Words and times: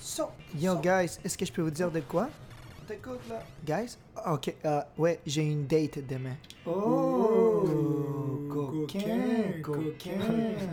So, 0.00 0.30
Yo, 0.56 0.76
guys, 0.76 1.18
est-ce 1.24 1.36
que 1.36 1.44
je 1.44 1.52
peux 1.52 1.62
vous 1.62 1.70
dire 1.70 1.90
de 1.90 2.00
quoi? 2.00 2.28
T'écoutes 2.86 3.20
là? 3.28 3.42
Guys? 3.64 3.96
Ok, 4.26 4.54
euh, 4.64 4.80
ouais, 4.96 5.20
j'ai 5.26 5.42
une 5.42 5.66
date 5.66 5.98
demain. 6.06 6.36
Oh, 6.66 7.68
coquin, 8.50 9.60
coquin. 9.62 10.18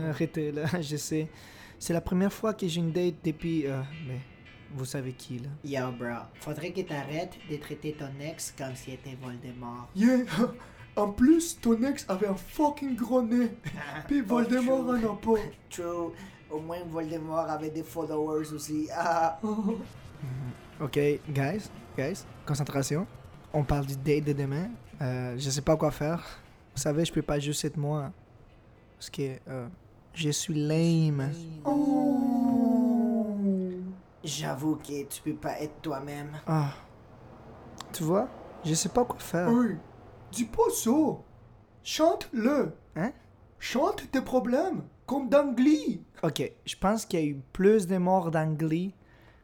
Arrêtez 0.09 0.51
là, 0.51 0.65
je 0.81 0.95
sais. 0.95 1.27
C'est 1.77 1.93
la 1.93 2.01
première 2.01 2.31
fois 2.31 2.53
que 2.53 2.67
j'ai 2.67 2.79
une 2.79 2.91
date 2.91 3.15
depuis. 3.23 3.67
euh, 3.67 3.81
mais 4.07 4.19
vous 4.73 4.85
savez 4.85 5.11
qui 5.13 5.39
là? 5.39 5.49
Yo, 5.63 5.91
bro, 5.91 6.23
faudrait 6.39 6.71
que 6.71 6.81
t'arrêtes 6.81 7.33
de 7.49 7.57
traiter 7.57 7.93
ton 7.93 8.09
ex 8.21 8.53
comme 8.57 8.75
si 8.75 8.91
était 8.93 9.17
Voldemort. 9.21 9.89
Yeah. 9.95 10.23
En 10.95 11.09
plus, 11.09 11.59
ton 11.59 11.81
ex 11.83 12.05
avait 12.07 12.27
un 12.27 12.35
fucking 12.35 12.95
gros 12.95 13.21
nez. 13.21 13.51
Puis 14.07 14.21
Voldemort 14.21 14.87
en 14.87 14.93
a 14.95 15.15
pas. 15.17 15.41
True, 15.69 16.13
au 16.55 16.59
moins 16.61 16.79
Voldemort 16.89 17.49
avait 17.49 17.69
des 17.69 17.83
followers 17.83 18.53
aussi. 18.53 18.87
Ah, 18.95 19.39
Ok, 20.81 20.99
guys, 21.29 21.69
guys, 21.97 22.25
concentration. 22.45 23.07
On 23.53 23.63
parle 23.63 23.85
du 23.85 23.95
date 23.95 24.25
de 24.25 24.33
demain. 24.33 24.69
Euh, 25.01 25.35
je 25.37 25.49
sais 25.49 25.61
pas 25.61 25.77
quoi 25.77 25.91
faire. 25.91 26.21
Vous 26.75 26.81
savez, 26.81 27.05
je 27.05 27.13
peux 27.13 27.21
pas 27.21 27.39
juste 27.39 27.63
être 27.63 27.77
moi. 27.77 28.11
Parce 28.97 29.09
que 29.09 29.37
euh, 29.47 29.67
je 30.13 30.29
suis 30.29 30.53
lame. 30.53 31.31
Oh. 31.65 33.37
j'avoue 34.23 34.75
que 34.77 35.03
tu 35.03 35.21
peux 35.21 35.35
pas 35.35 35.59
être 35.61 35.81
toi-même. 35.81 36.31
Ah. 36.47 36.71
Tu 37.93 38.03
vois, 38.03 38.27
je 38.65 38.73
sais 38.73 38.89
pas 38.89 39.05
quoi 39.05 39.19
faire. 39.19 39.47
Hey, 39.47 39.77
dis 40.31 40.45
pas 40.45 40.69
ça. 40.73 40.91
Chante-le. 41.83 42.73
Hein? 42.97 43.11
Chante 43.59 44.11
tes 44.11 44.21
problèmes, 44.21 44.83
comme 45.05 45.29
dans 45.29 45.53
Glee. 45.53 46.04
Ok, 46.23 46.51
je 46.65 46.75
pense 46.75 47.05
qu'il 47.05 47.19
y 47.19 47.23
a 47.23 47.25
eu 47.25 47.35
plus 47.53 47.85
de 47.87 47.97
morts 47.97 48.31
d'Angly 48.31 48.93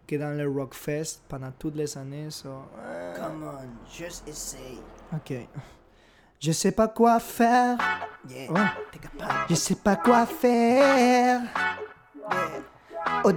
que 0.07 0.15
dans 0.15 0.35
le 0.37 0.49
Rockfest 0.49 1.21
pendant 1.29 1.51
toutes 1.57 1.75
les 1.75 1.97
années. 1.97 2.29
so, 2.31 2.49
euh, 2.79 3.15
Come 3.15 3.43
on, 3.43 3.91
juste 3.93 4.27
essaye. 4.27 4.79
Ok. 5.13 5.33
Je 6.39 6.51
sais 6.51 6.71
pas 6.71 6.87
quoi 6.87 7.19
faire. 7.19 7.77
Yeah, 8.27 8.51
Ouais. 8.51 8.59
t'es 8.91 8.99
capable. 8.99 9.45
Je 9.49 9.55
sais 9.55 9.75
pas 9.75 9.95
quoi 9.95 10.25
faire. 10.25 11.41
Yeah. 12.31 12.51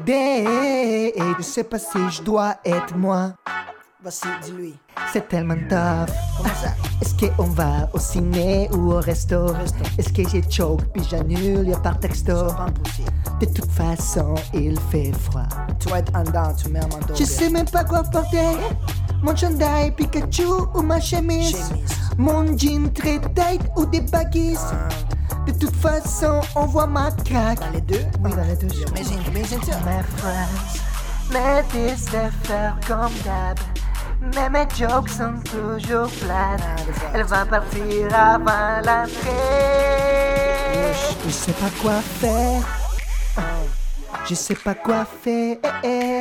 Date, 0.07 1.15
je 1.39 1.43
sais 1.43 1.65
pas 1.65 1.79
si 1.79 1.99
je 2.11 2.23
dois 2.23 2.57
être 2.65 2.97
moi. 2.97 3.35
Dis-lui. 4.05 4.75
C'est 5.15 5.29
tellement. 5.29 5.55
Comment 5.57 6.55
ça? 6.63 6.75
Est-ce 7.01 7.15
qu'on 7.15 7.45
va 7.45 7.89
au 7.95 7.99
ciné 7.99 8.69
ou 8.73 8.93
au 8.93 9.01
resto? 9.01 9.47
Est-ce 9.97 10.13
que 10.13 10.29
j'ai 10.29 10.43
choke 10.51 10.83
puis 10.93 11.03
j'annule? 11.09 11.75
Par 11.83 11.99
texto? 11.99 12.49
De 13.41 13.47
toute 13.47 13.71
façon, 13.71 14.35
il 14.53 14.79
fait 14.91 15.13
froid. 15.13 15.49
Tu 15.81 15.89
vas 15.89 16.01
être 16.01 16.15
en 16.15 16.23
dedans, 16.23 16.53
tu 16.55 16.69
mets 16.69 16.81
un 16.81 16.89
manteau. 16.89 17.15
Je 17.15 17.25
sais 17.25 17.49
même 17.49 17.65
pas 17.65 17.85
quoi 17.85 18.03
porter. 18.03 18.59
Mon 19.23 19.35
chandail 19.35 19.91
Pikachu 19.93 20.45
ou 20.75 20.83
ma 20.83 21.01
chemise. 21.01 21.57
Chemise. 21.57 21.97
Mon 22.19 22.59
jean 22.59 22.93
très 22.93 23.19
tight 23.21 23.63
ou 23.75 23.87
des 23.87 24.03
baggies. 24.03 24.59
De 25.47 25.53
toute 25.53 25.77
façon, 25.77 26.43
on 26.55 26.67
voit 26.67 26.87
ma 26.87 27.11
craque. 27.11 27.61
Dans 27.61 27.71
les 27.71 27.81
deux? 27.81 28.05
Oui, 28.23 28.31
dans 28.31 28.45
les 28.45 28.57
deux. 28.57 28.69
Yo, 28.69 28.85
mets 28.93 29.01
une, 29.01 29.33
mets 29.33 29.49
une 29.51 29.61
tiens. 29.61 29.81
Mes 29.87 30.03
phrases, 30.19 30.83
mes 31.31 31.63
disent 31.73 32.05
de 32.05 32.47
faire 32.47 32.77
comme 32.87 33.13
d'hab. 33.25 33.59
Mais 34.35 34.49
mes 34.51 34.67
jokes 34.77 35.11
sont 35.11 35.35
toujours 35.45 36.11
plates. 36.21 36.63
Elle 37.15 37.25
va 37.25 37.45
partir 37.45 38.15
avant 38.15 38.81
la 38.83 39.05
Je 41.25 41.31
sais 41.31 41.53
pas 41.53 41.71
quoi 41.83 42.01
faire. 42.21 42.63
Je 44.27 44.35
sais 44.35 44.55
pas 44.55 44.75
quoi 44.75 45.05
faire. 45.05 45.59
T'es 45.83 46.19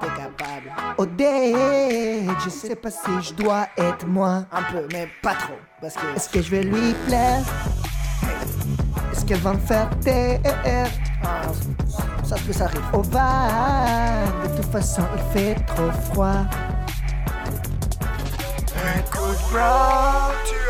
capable. 0.00 0.72
Au 0.96 1.04
date, 1.04 2.40
je 2.44 2.50
sais 2.50 2.74
pas 2.74 2.90
si 2.90 3.22
je 3.22 3.34
dois 3.34 3.66
être 3.76 4.06
moi. 4.06 4.44
Un 4.50 4.62
peu, 4.72 4.86
mais 4.92 5.08
pas 5.22 5.34
trop. 5.34 5.58
Parce 5.80 5.94
que. 5.94 6.16
Est-ce 6.16 6.28
que 6.28 6.40
je 6.40 6.50
vais 6.50 6.62
lui 6.62 6.94
plaire? 7.06 7.42
Est-ce 9.12 9.24
qu'elle 9.26 9.40
va 9.40 9.52
me 9.52 9.58
faire 9.58 9.90
taire? 10.00 10.40
Ah, 11.22 11.42
ça 12.24 12.36
peut, 12.46 12.52
ça 12.52 12.64
arrive. 12.64 12.82
Au 12.92 13.02
va, 13.02 13.48
de 14.44 14.56
toute 14.56 14.72
façon, 14.72 15.02
il 15.14 15.22
fait 15.38 15.54
trop 15.66 15.90
froid. 16.12 16.44
Écoute, 19.42 19.50
bro, 19.50 20.61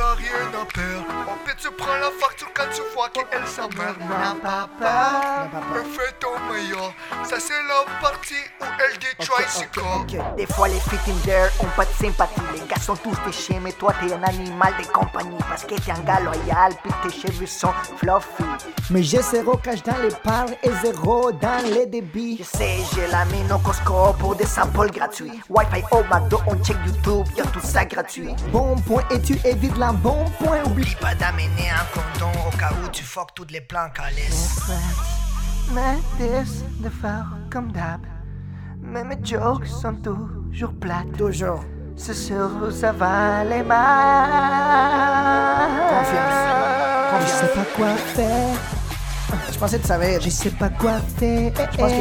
tu 0.73 0.81
as 0.81 0.83
rien 0.83 0.99
à 1.01 1.05
perdre. 1.05 1.31
En 1.33 1.47
fait, 1.47 1.57
tu 1.57 1.69
prends 1.73 1.95
la 1.97 2.11
facture 2.21 2.49
quand 2.55 2.65
tu 2.75 2.83
vois 2.95 3.09
qu'elle 3.11 3.47
s'emmerde. 3.47 3.97
N'a 4.01 4.35
pas 4.43 4.69
peur, 4.79 5.63
mais 5.73 5.85
fais 5.97 6.13
ton 6.21 6.35
meilleur. 6.53 6.93
Ça, 7.25 7.37
c'est 7.39 7.53
la 7.69 7.85
partie 8.01 8.35
où 8.61 8.65
elle 8.65 8.99
dit 8.99 9.07
tricycle. 9.19 9.81
Ok. 10.01 10.37
Des 10.37 10.47
fois 10.47 10.69
les 10.69 10.79
Tinder 11.05 11.47
ont 11.61 11.67
pas 11.77 11.85
de 11.85 11.91
sympathie 11.93 12.41
Les 12.55 12.61
gars 12.69 12.81
sont 12.81 12.97
tous 12.97 13.17
des 13.27 13.33
chiens 13.33 13.61
mais 13.63 13.73
toi 13.73 13.93
t'es 14.01 14.13
un 14.13 14.23
animal 14.23 14.73
de 14.81 14.87
compagnie 14.87 15.37
Parce 15.49 15.63
que 15.65 15.75
t'es 15.75 15.91
un 15.93 15.99
gars 16.01 16.21
loyal 16.21 16.73
puis 16.83 16.93
tes 17.03 17.11
cheveux 17.29 17.47
sont 17.47 17.73
fluffy 17.97 18.45
Mais 18.91 19.03
j'ai 19.03 19.23
zéro 19.23 19.57
cash 19.57 19.83
dans 19.83 19.97
les 19.99 20.15
parles 20.23 20.51
et 20.63 20.71
zéro 20.83 21.33
dans 21.33 21.63
les 21.65 21.83
Je 21.83 21.87
débits. 21.89 22.45
sais 22.45 22.79
j'ai 22.95 23.07
la 23.09 23.25
mine 23.27 23.51
au 23.53 23.59
Costco 23.59 24.13
pour 24.19 24.35
des 24.37 24.47
samples 24.47 24.91
gratuits 24.91 25.41
Wi-Fi 25.49 25.83
au 25.91 26.03
McDo 26.05 26.41
on 26.47 26.57
check 26.65 26.77
YouTube 26.87 27.27
y'a 27.37 27.45
tout 27.45 27.61
ça 27.63 27.85
gratuit 27.85 28.35
Bon 28.53 28.77
point, 28.77 29.03
et 29.11 29.21
tu 29.21 29.39
évites 29.45 29.77
la 29.79 29.93
bon 29.93 30.25
point. 30.39 30.52
Oublie 30.61 30.71
Oublie 30.71 30.97
pas 31.01 31.15
d'amener 31.15 31.71
un 31.71 31.85
condom 31.95 32.33
au 32.47 32.57
cas 32.57 32.73
où 32.85 32.89
tu 32.91 33.03
fuck 33.03 33.35
toutes 33.35 33.51
les 33.53 33.67
calices. 33.95 34.61
Mais 35.75 35.97
dis 36.19 36.65
de 36.81 36.91
faire 36.91 37.27
comme 37.51 37.73
d'hab. 37.73 38.01
Mais 38.83 39.03
mes 39.03 39.17
jokes 39.25 39.67
sont 39.67 39.95
toujours 39.95 40.75
plates. 40.75 41.17
Toujours. 41.17 41.65
C'est 41.97 42.15
sûr, 42.15 42.51
ça 42.71 42.93
va 42.93 43.45
les 43.45 43.63
mal. 43.63 44.29
Confiance. 45.89 46.43
Je 47.23 47.27
sais 47.27 47.53
pas 47.55 47.65
quoi 47.75 47.95
faire. 48.15 48.59
Je 49.53 49.59
pensais 49.59 49.77
que 49.77 49.83
tu 49.83 49.89
savais. 49.89 50.21
Je 50.21 50.29
sais 50.29 50.51
pas 50.51 50.69
quoi 50.69 50.99
faire. 51.17 51.53
Je 51.73 51.79
pense 51.79 51.93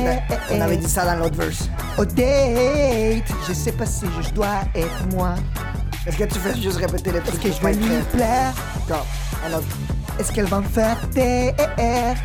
qu'on 0.49 0.61
avait 0.61 0.77
dit 0.77 0.89
ça 0.89 1.05
dans 1.05 1.15
l'autre 1.15 1.37
verse. 1.37 1.69
Au 1.97 2.03
date, 2.03 3.31
je 3.47 3.53
sais 3.53 3.71
pas 3.71 3.85
si 3.85 4.05
je 4.21 4.31
dois 4.31 4.61
être 4.75 5.05
moi. 5.13 5.35
Est-ce 6.05 6.17
que 6.17 6.23
tu 6.23 6.39
fais 6.39 6.59
juste 6.59 6.77
répéter 6.77 7.11
les 7.11 7.19
trucs 7.19 7.41
que 7.41 7.51
je 7.51 7.61
vais 7.61 7.73
lui 7.73 7.87
prêt? 7.87 8.17
plaire? 8.17 8.53
Un 9.45 9.53
autre. 9.57 9.67
Est-ce 10.19 10.31
qu'elle 10.31 10.45
va 10.45 10.59
me 10.59 10.67
faire 10.67 10.97
taire? 11.11 12.15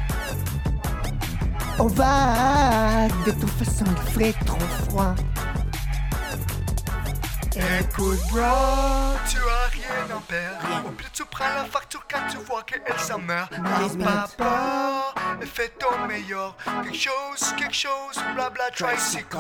On 1.79 1.89
va, 1.89 3.07
de 3.27 3.33
toute 3.33 3.51
façon, 3.51 3.85
il 4.07 4.13
ferait 4.13 4.35
trop 4.47 4.59
froid. 4.89 5.15
Écoute, 7.57 8.19
bro, 8.31 9.17
tu 9.27 9.39
as 9.39 9.69
rien 9.73 10.15
à 10.15 10.21
perdre. 10.29 10.89
Au 10.89 10.91
plus 10.91 11.07
tu 11.11 11.23
prends 11.31 11.55
la 11.55 11.65
facture 11.65 12.07
quand 12.11 12.29
tu 12.31 12.37
vois 12.37 12.63
qu'elle 12.65 12.99
s'emmerde. 12.99 13.49
N'aie 13.51 14.05
pas 14.05 14.29
peur, 14.37 15.15
fais 15.41 15.73
ton 15.79 16.07
meilleur. 16.07 16.55
Quelque 16.83 16.95
chose, 16.95 17.55
quelque 17.59 17.75
chose, 17.75 18.23
blabla, 18.35 18.65
tricycle. 18.75 19.39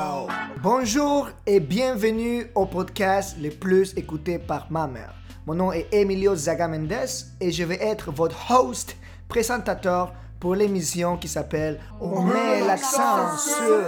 Bonjour 0.62 1.28
et 1.44 1.60
bienvenue 1.60 2.46
au 2.54 2.64
podcast 2.64 3.36
le 3.38 3.50
plus 3.50 3.92
écouté 3.98 4.38
par 4.38 4.66
ma 4.70 4.86
mère. 4.86 5.12
Mon 5.44 5.54
nom 5.54 5.72
est 5.72 5.86
Emilio 5.92 6.34
Zagamendes 6.34 6.94
et 7.42 7.52
je 7.52 7.64
vais 7.64 7.82
être 7.82 8.12
votre 8.12 8.50
host, 8.50 8.96
présentateur 9.28 10.14
pour 10.40 10.54
l'émission 10.54 11.18
qui 11.18 11.28
s'appelle 11.28 11.78
On 12.00 12.22
met 12.22 12.66
l'accent 12.66 13.36
sur. 13.36 13.84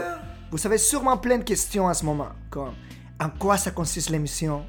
Vous 0.50 0.58
savez 0.58 0.76
sûrement 0.76 1.16
plein 1.16 1.38
de 1.38 1.44
questions 1.44 1.86
en 1.86 1.94
ce 1.94 2.04
moment, 2.04 2.28
comme 2.50 2.74
en 3.20 3.30
quoi 3.30 3.56
ça 3.56 3.70
consiste 3.70 4.10
l'émission, 4.10 4.64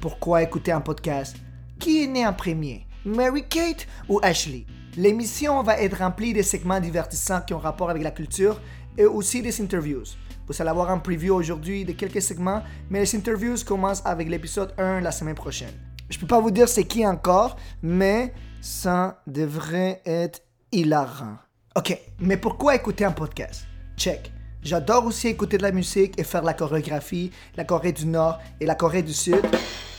pourquoi 0.00 0.42
écouter 0.42 0.72
un 0.72 0.80
podcast, 0.80 1.36
qui 1.78 2.04
est 2.04 2.06
né 2.06 2.26
en 2.26 2.32
premier, 2.32 2.86
Mary 3.04 3.46
Kate 3.48 3.86
ou 4.08 4.20
Ashley? 4.22 4.66
L'émission 4.96 5.62
va 5.62 5.80
être 5.80 5.98
remplie 5.98 6.32
de 6.32 6.42
segments 6.42 6.80
divertissants 6.80 7.40
qui 7.40 7.54
ont 7.54 7.58
rapport 7.58 7.90
avec 7.90 8.02
la 8.02 8.10
culture 8.10 8.60
et 8.96 9.06
aussi 9.06 9.42
des 9.42 9.60
interviews. 9.60 10.04
Vous 10.46 10.60
allez 10.60 10.70
avoir 10.70 10.90
un 10.90 10.98
preview 10.98 11.34
aujourd'hui 11.34 11.84
de 11.84 11.92
quelques 11.92 12.20
segments, 12.20 12.62
mais 12.90 13.00
les 13.00 13.16
interviews 13.16 13.56
commencent 13.66 14.02
avec 14.04 14.28
l'épisode 14.28 14.74
1 14.76 15.00
la 15.00 15.10
semaine 15.10 15.34
prochaine. 15.34 15.72
Je 16.10 16.18
peux 16.18 16.26
pas 16.26 16.40
vous 16.40 16.50
dire 16.50 16.68
c'est 16.68 16.84
qui 16.84 17.06
encore, 17.06 17.56
mais 17.82 18.34
ça 18.60 19.22
devrait 19.26 20.02
être 20.04 20.42
hilarant. 20.70 21.38
Ok, 21.74 21.98
mais 22.20 22.36
pourquoi 22.36 22.74
écouter 22.74 23.04
un 23.04 23.12
podcast? 23.12 23.66
Check. 23.96 24.33
J'adore 24.64 25.04
aussi 25.04 25.28
écouter 25.28 25.58
de 25.58 25.62
la 25.62 25.72
musique 25.72 26.18
et 26.18 26.24
faire 26.24 26.42
la 26.42 26.54
chorégraphie, 26.54 27.30
la 27.54 27.64
Corée 27.64 27.92
du 27.92 28.06
Nord 28.06 28.38
et 28.58 28.64
la 28.64 28.74
Corée 28.74 29.02
du 29.02 29.12
Sud. 29.12 29.42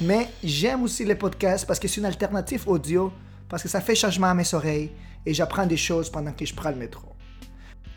Mais 0.01 0.27
j'aime 0.44 0.81
aussi 0.81 1.06
les 1.06 1.13
podcasts 1.13 1.67
parce 1.67 1.79
que 1.79 1.88
c'est 1.88 2.01
une 2.01 2.06
alternative 2.06 2.67
audio, 2.67 3.13
parce 3.47 3.62
que 3.62 3.69
ça 3.69 3.79
fait 3.79 3.94
changement 3.94 4.27
à 4.27 4.33
mes 4.33 4.53
oreilles 4.56 4.91
et 5.23 5.35
j'apprends 5.35 5.67
des 5.67 5.77
choses 5.77 6.09
pendant 6.09 6.31
que 6.31 6.47
je 6.47 6.56
prends 6.56 6.71
le 6.71 6.77
métro. 6.77 7.09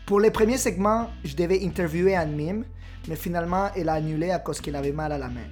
Pour 0.05 0.19
les 0.19 0.29
premiers 0.29 0.59
segments, 0.59 1.09
je 1.23 1.35
devais 1.35 1.65
interviewer 1.65 2.15
un 2.15 2.27
mime, 2.27 2.65
mais 3.07 3.15
finalement, 3.15 3.69
elle 3.75 3.89
a 3.89 3.93
annulé 3.93 4.29
à 4.29 4.37
cause 4.37 4.61
qu'elle 4.61 4.75
avait 4.75 4.91
mal 4.91 5.11
à 5.11 5.17
la 5.17 5.27
main. 5.27 5.47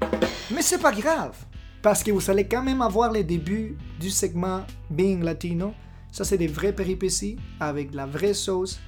Mais 0.54 0.62
c'est 0.62 0.78
pas 0.78 0.92
grave, 0.92 1.36
parce 1.82 2.04
que 2.04 2.12
vous 2.12 2.30
allez 2.30 2.48
quand 2.48 2.62
même 2.62 2.84
avoir 2.84 3.12
les 3.12 3.24
débuts 3.24 3.76
du 4.00 4.12
segment 4.12 4.68
Being 4.92 5.24
Latino. 5.24 5.74
Ça, 6.12 6.24
c'est 6.24 6.38
des 6.38 6.48
vraies 6.48 6.74
péripéties 6.74 7.38
avec 7.60 7.90
de 7.90 7.98
la 7.98 8.06
vraie 8.06 8.36
sauce, 8.36 8.80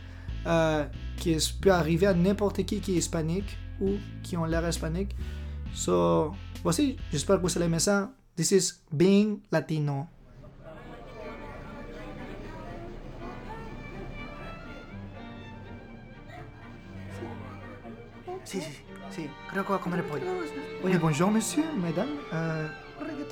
euh, 0.45 0.85
qui 1.19 1.35
peut 1.61 1.71
arriver 1.71 2.07
à 2.07 2.13
n'importe 2.13 2.63
qui 2.65 2.79
qui 2.79 2.93
est 2.95 2.97
hispanique 2.97 3.57
ou 3.81 3.91
qui 4.23 4.37
ont 4.37 4.45
l'air 4.45 4.67
hispanique. 4.67 5.15
So, 5.73 6.33
voici, 6.63 6.97
j'espère 7.11 7.37
que 7.37 7.41
vous 7.43 7.57
allez 7.57 7.65
aimer 7.67 7.79
ça. 7.79 8.11
This 8.35 8.51
is 8.51 8.73
Being 8.91 9.41
Latino. 9.51 10.07
Sí, 18.45 18.61
sí, 18.61 18.71
sí. 19.11 19.29
Creo 19.51 19.63
que 19.63 19.69
voy 19.69 19.77
a 19.77 19.81
comer 19.81 19.99
el 19.99 20.05
pollo. 20.05 20.23
Oui, 20.83 20.97
bonjour 20.99 21.29
monsieur, 21.29 21.63
mesdames. 21.77 22.15
Euh, 22.33 22.67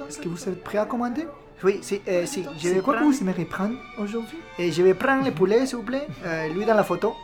Est-ce 0.08 0.20
que 0.20 0.30
vous 0.30 0.48
êtes 0.48 0.64
prêts 0.64 0.78
à 0.78 0.86
commander? 0.86 1.28
Oui, 1.64 1.80
sí, 1.82 2.02
eh, 2.06 2.28
sí. 2.28 2.46
Je 2.60 2.70
vais 2.70 2.82
quoi 2.82 2.94
que 2.94 3.00
prendre, 3.00 3.12
vous 3.12 3.22
aimeriez 3.22 3.46
prendre 3.46 3.76
aujourd'hui 3.98 4.38
eh, 4.60 4.72
je 4.72 4.84
vais 4.84 4.94
prendre 4.94 5.26
le 5.26 5.32
poulet, 5.32 5.66
s'il 5.66 5.78
vous 5.78 5.84
plaît. 5.84 6.08
Euh, 6.24 6.50
lui 6.50 6.66
dans 6.66 6.76
la 6.76 6.84
photo. 6.84 7.16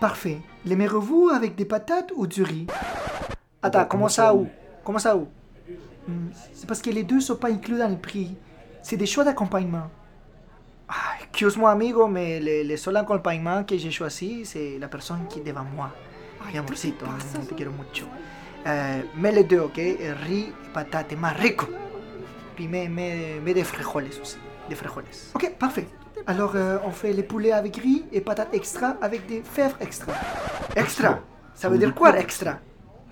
Parfait. 0.00 0.38
L'aimeriez-vous 0.64 1.28
avec 1.28 1.54
des 1.54 1.66
patates 1.66 2.10
ou 2.16 2.26
du 2.26 2.42
riz? 2.42 2.66
Attends, 3.62 3.84
comment 3.84 4.08
ça 4.08 4.34
où? 4.34 4.48
Comment 4.82 4.98
ça 4.98 5.14
où? 5.14 5.28
C'est 6.54 6.66
parce 6.66 6.80
que 6.80 6.90
les 6.90 7.02
deux 7.02 7.16
ne 7.16 7.20
sont 7.20 7.36
pas 7.36 7.50
inclus 7.50 7.78
dans 7.78 7.88
le 7.88 7.98
prix. 7.98 8.34
C'est 8.82 8.96
des 8.96 9.06
choix 9.06 9.24
d'accompagnement. 9.24 9.90
Ah, 10.88 11.16
excuse-moi, 11.22 11.70
amigo, 11.70 12.08
mais 12.08 12.40
le, 12.40 12.66
le 12.66 12.76
seul 12.76 12.96
accompagnement 12.96 13.62
que 13.62 13.76
j'ai 13.76 13.90
choisi, 13.90 14.44
c'est 14.46 14.78
la 14.78 14.88
personne 14.88 15.28
qui 15.28 15.40
est 15.40 15.44
devant 15.44 15.64
moi. 15.64 15.90
Ay, 16.48 16.56
amorcito, 16.58 17.04
te 17.48 17.54
quiero 17.54 17.70
mucho. 17.70 18.06
Euh, 18.66 19.02
mets 19.16 19.32
les 19.32 19.44
deux, 19.44 19.60
ok? 19.60 19.76
Riz 19.76 20.48
et 20.48 20.52
patate, 20.72 21.12
más 21.12 21.34
rico. 21.34 21.66
Puis 22.56 22.66
mets, 22.66 22.88
mets, 22.88 23.38
mets 23.44 23.54
des 23.54 23.64
frijoles 23.64 24.08
aussi. 24.20 24.38
Des 24.68 24.74
frijoles. 24.74 25.04
Ok, 25.34 25.52
parfait. 25.58 25.86
Alors, 26.26 26.52
euh, 26.54 26.78
on 26.84 26.90
fait 26.90 27.12
les 27.12 27.22
poulets 27.22 27.52
avec 27.52 27.76
riz 27.76 28.04
et 28.12 28.20
patates 28.20 28.54
extra 28.54 28.96
avec 29.00 29.26
des 29.26 29.42
fèves 29.42 29.74
extra. 29.80 30.12
Extra. 30.76 31.20
Ça 31.54 31.68
veut 31.68 31.78
dire 31.78 31.94
quoi, 31.94 32.18
extra? 32.18 32.58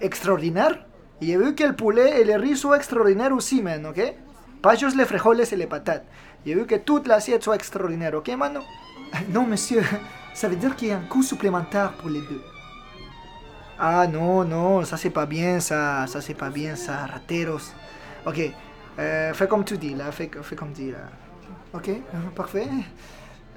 Extraordinaire? 0.00 0.86
J'ai 1.20 1.36
vu 1.36 1.54
que 1.54 1.64
le 1.64 1.74
poulet 1.74 2.20
et 2.20 2.24
le 2.24 2.36
riz 2.36 2.56
sont 2.56 2.72
extraordinaires 2.74 3.32
aussi, 3.32 3.62
man, 3.62 3.86
ok? 3.86 4.14
Pas 4.62 4.76
juste 4.76 4.96
les 4.96 5.04
frijoles 5.04 5.40
et 5.40 5.56
les 5.56 5.66
patates. 5.66 6.04
J'ai 6.46 6.54
vu 6.54 6.66
que 6.66 6.76
toute 6.76 7.08
l'assiette 7.08 7.42
soit 7.42 7.56
extraordinaire, 7.56 8.14
ok, 8.14 8.28
mano 8.36 8.60
Non, 9.30 9.44
monsieur, 9.44 9.82
ça 10.34 10.48
veut 10.48 10.56
dire 10.56 10.76
qu'il 10.76 10.88
y 10.88 10.92
a 10.92 10.96
un 10.96 11.08
coût 11.08 11.22
supplémentaire 11.22 11.92
pour 11.94 12.08
les 12.08 12.20
deux. 12.20 12.42
Ah, 13.78 14.06
non, 14.06 14.44
non, 14.44 14.84
ça 14.84 14.96
c'est 14.96 15.10
pas 15.10 15.26
bien, 15.26 15.60
ça, 15.60 16.06
ça 16.06 16.20
c'est 16.20 16.34
pas 16.34 16.50
bien, 16.50 16.76
ça, 16.76 17.06
rateros. 17.06 17.72
Ok, 18.26 18.40
euh, 18.98 19.32
fais 19.32 19.46
comme 19.46 19.64
tu 19.64 19.78
dis, 19.78 19.94
là, 19.94 20.10
fais, 20.12 20.30
fais 20.42 20.56
comme 20.56 20.72
tu 20.72 20.82
dis, 20.82 20.90
là. 20.92 20.98
Ok, 21.74 21.88
euh, 21.88 22.00
parfait. 22.34 22.66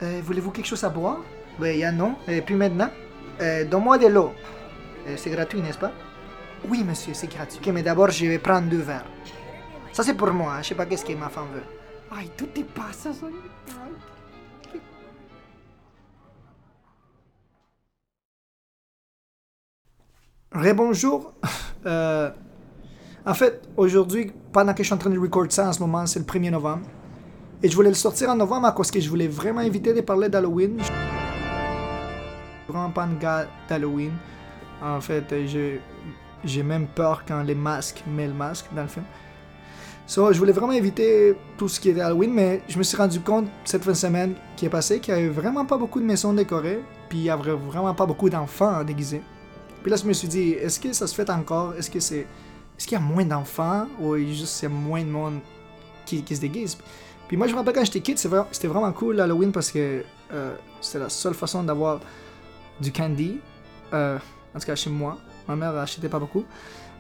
Euh, 0.04 0.22
Voulez-vous 0.24 0.52
quelque 0.52 0.66
chose 0.66 0.84
à 0.84 0.90
boire? 0.90 1.20
Oui, 1.60 1.78
ya 1.78 1.92
non. 1.92 2.16
Et 2.28 2.42
puis 2.42 2.56
maintenant, 2.56 2.90
euh, 3.42 3.66
donne-moi 3.66 3.98
de 3.98 4.08
l'eau. 4.08 4.32
Euh, 5.08 5.16
c'est 5.18 5.30
gratuit, 5.30 5.62
n'est-ce 5.62 5.78
pas? 5.78 5.92
Oui, 6.68 6.84
monsieur, 6.84 7.14
c'est 7.14 7.32
gratuit. 7.32 7.60
Ok, 7.62 7.74
mais 7.74 7.84
d'abord, 7.84 8.10
je 8.10 8.26
vais 8.26 8.40
prendre 8.40 8.70
deux 8.70 8.82
verres. 8.82 9.06
Ça 9.94 10.04
c'est 10.04 10.14
pour 10.14 10.32
moi, 10.32 10.54
hein, 10.56 10.62
je 10.62 10.70
sais 10.70 10.76
pas 10.76 10.86
qu'est-ce 10.86 11.06
que 11.06 11.14
ma 11.14 11.30
femme 11.30 11.48
veut. 11.54 12.18
Ay, 12.18 12.30
tú 12.38 12.46
te 12.48 12.62
pasas, 12.62 13.24
oye. 13.24 13.34
Rebonjour. 20.54 21.34
Euh, 21.86 22.30
en 23.26 23.34
fait, 23.34 23.62
aujourd'hui, 23.78 24.32
pendant 24.52 24.74
que 24.74 24.84
je 24.84 24.88
suis 24.88 24.94
en 24.94 24.98
train 24.98 25.10
de 25.10 25.18
record 25.18 25.46
ça 25.50 25.70
en 25.70 25.74
ce 25.74 25.80
moment, 25.80 26.06
c'est 26.06 26.20
le 26.20 26.26
1er 26.26 26.52
novembre. 26.52 26.86
Et 27.64 27.70
je 27.70 27.76
voulais 27.76 27.90
le 27.90 27.96
sortir 27.96 28.30
en 28.30 28.36
novembre 28.36 28.66
à 28.66 28.72
cause 28.72 28.90
que 28.90 29.00
je 29.00 29.08
voulais 29.08 29.28
vraiment 29.28 29.62
éviter 29.62 29.94
de 29.94 30.02
parler 30.02 30.30
d'Halloween. 30.30 30.78
Je 30.80 30.84
suis 30.84 30.94
vraiment 32.68 32.90
pas 32.90 33.04
un 33.04 33.14
gars 33.14 33.48
d'Halloween. 33.70 34.14
En 34.82 35.00
fait, 35.00 35.32
j'ai 36.44 36.64
même 36.64 36.88
peur 36.88 37.24
quand 37.28 37.44
les 37.44 37.54
masques 37.54 38.04
mettent 38.08 38.30
le 38.30 38.34
masque 38.34 38.66
dans 38.76 38.82
le 38.82 38.88
film. 38.88 39.06
So, 40.08 40.34
je 40.34 40.40
voulais 40.40 40.54
vraiment 40.54 40.72
éviter 40.72 41.36
tout 41.56 41.70
ce 41.70 41.80
qui 41.80 41.90
était 41.90 42.02
Halloween, 42.02 42.34
mais 42.34 42.64
je 42.68 42.80
me 42.80 42.84
suis 42.84 42.98
rendu 42.98 43.20
compte 43.20 43.48
cette 43.64 43.84
fin 43.84 43.92
de 43.92 43.96
semaine 43.96 44.34
qui 44.58 44.66
est 44.66 44.70
passée 44.70 45.00
qu'il 45.00 45.14
y 45.14 45.18
avait 45.18 45.30
vraiment 45.30 45.64
pas 45.64 45.78
beaucoup 45.78 46.00
de 46.00 46.06
maisons 46.06 46.34
décorées, 46.34 46.82
puis 47.10 47.20
il 47.20 47.24
y 47.26 47.30
avait 47.30 47.52
vraiment 47.52 47.94
pas 47.94 48.08
beaucoup 48.08 48.30
d'enfants 48.30 48.84
déguisés. 48.84 49.22
Puis 49.84 49.92
là, 49.92 49.98
je 49.98 50.06
me 50.06 50.14
suis 50.14 50.28
dit, 50.28 50.54
est-ce 50.54 50.80
que 50.80 50.92
ça 50.94 51.06
se 51.06 51.14
fait 51.14 51.30
encore? 51.30 51.76
Est-ce 51.76 51.92
que 51.92 52.00
c'est, 52.00 52.26
est-ce 52.76 52.88
qu'il 52.88 52.98
y 52.98 53.02
a 53.02 53.04
moins 53.04 53.24
d'enfants 53.24 53.86
ou 54.02 54.18
juste 54.18 54.64
il 54.64 54.66
y 54.66 54.66
a 54.66 54.70
moins 54.70 55.04
de 55.04 55.10
monde 55.10 55.40
qui 56.08 56.26
se 56.28 56.42
déguise? 56.42 56.76
Puis 57.32 57.38
moi, 57.38 57.48
je 57.48 57.54
me 57.54 57.60
rappelle 57.60 57.76
quand 57.76 57.86
j'étais 57.86 58.02
kid, 58.02 58.18
c'était 58.18 58.68
vraiment 58.68 58.92
cool 58.92 59.22
Halloween 59.22 59.54
parce 59.54 59.72
que 59.72 60.04
euh, 60.34 60.54
c'était 60.82 61.00
la 61.00 61.08
seule 61.08 61.34
façon 61.34 61.64
d'avoir 61.64 62.02
du 62.82 62.92
candy. 62.92 63.40
Euh, 63.94 64.18
en 64.54 64.60
tout 64.60 64.66
cas, 64.66 64.76
chez 64.76 64.90
moi, 64.90 65.18
ma 65.48 65.56
mère 65.56 65.74
achetait 65.78 66.10
pas 66.10 66.20
beaucoup. 66.20 66.44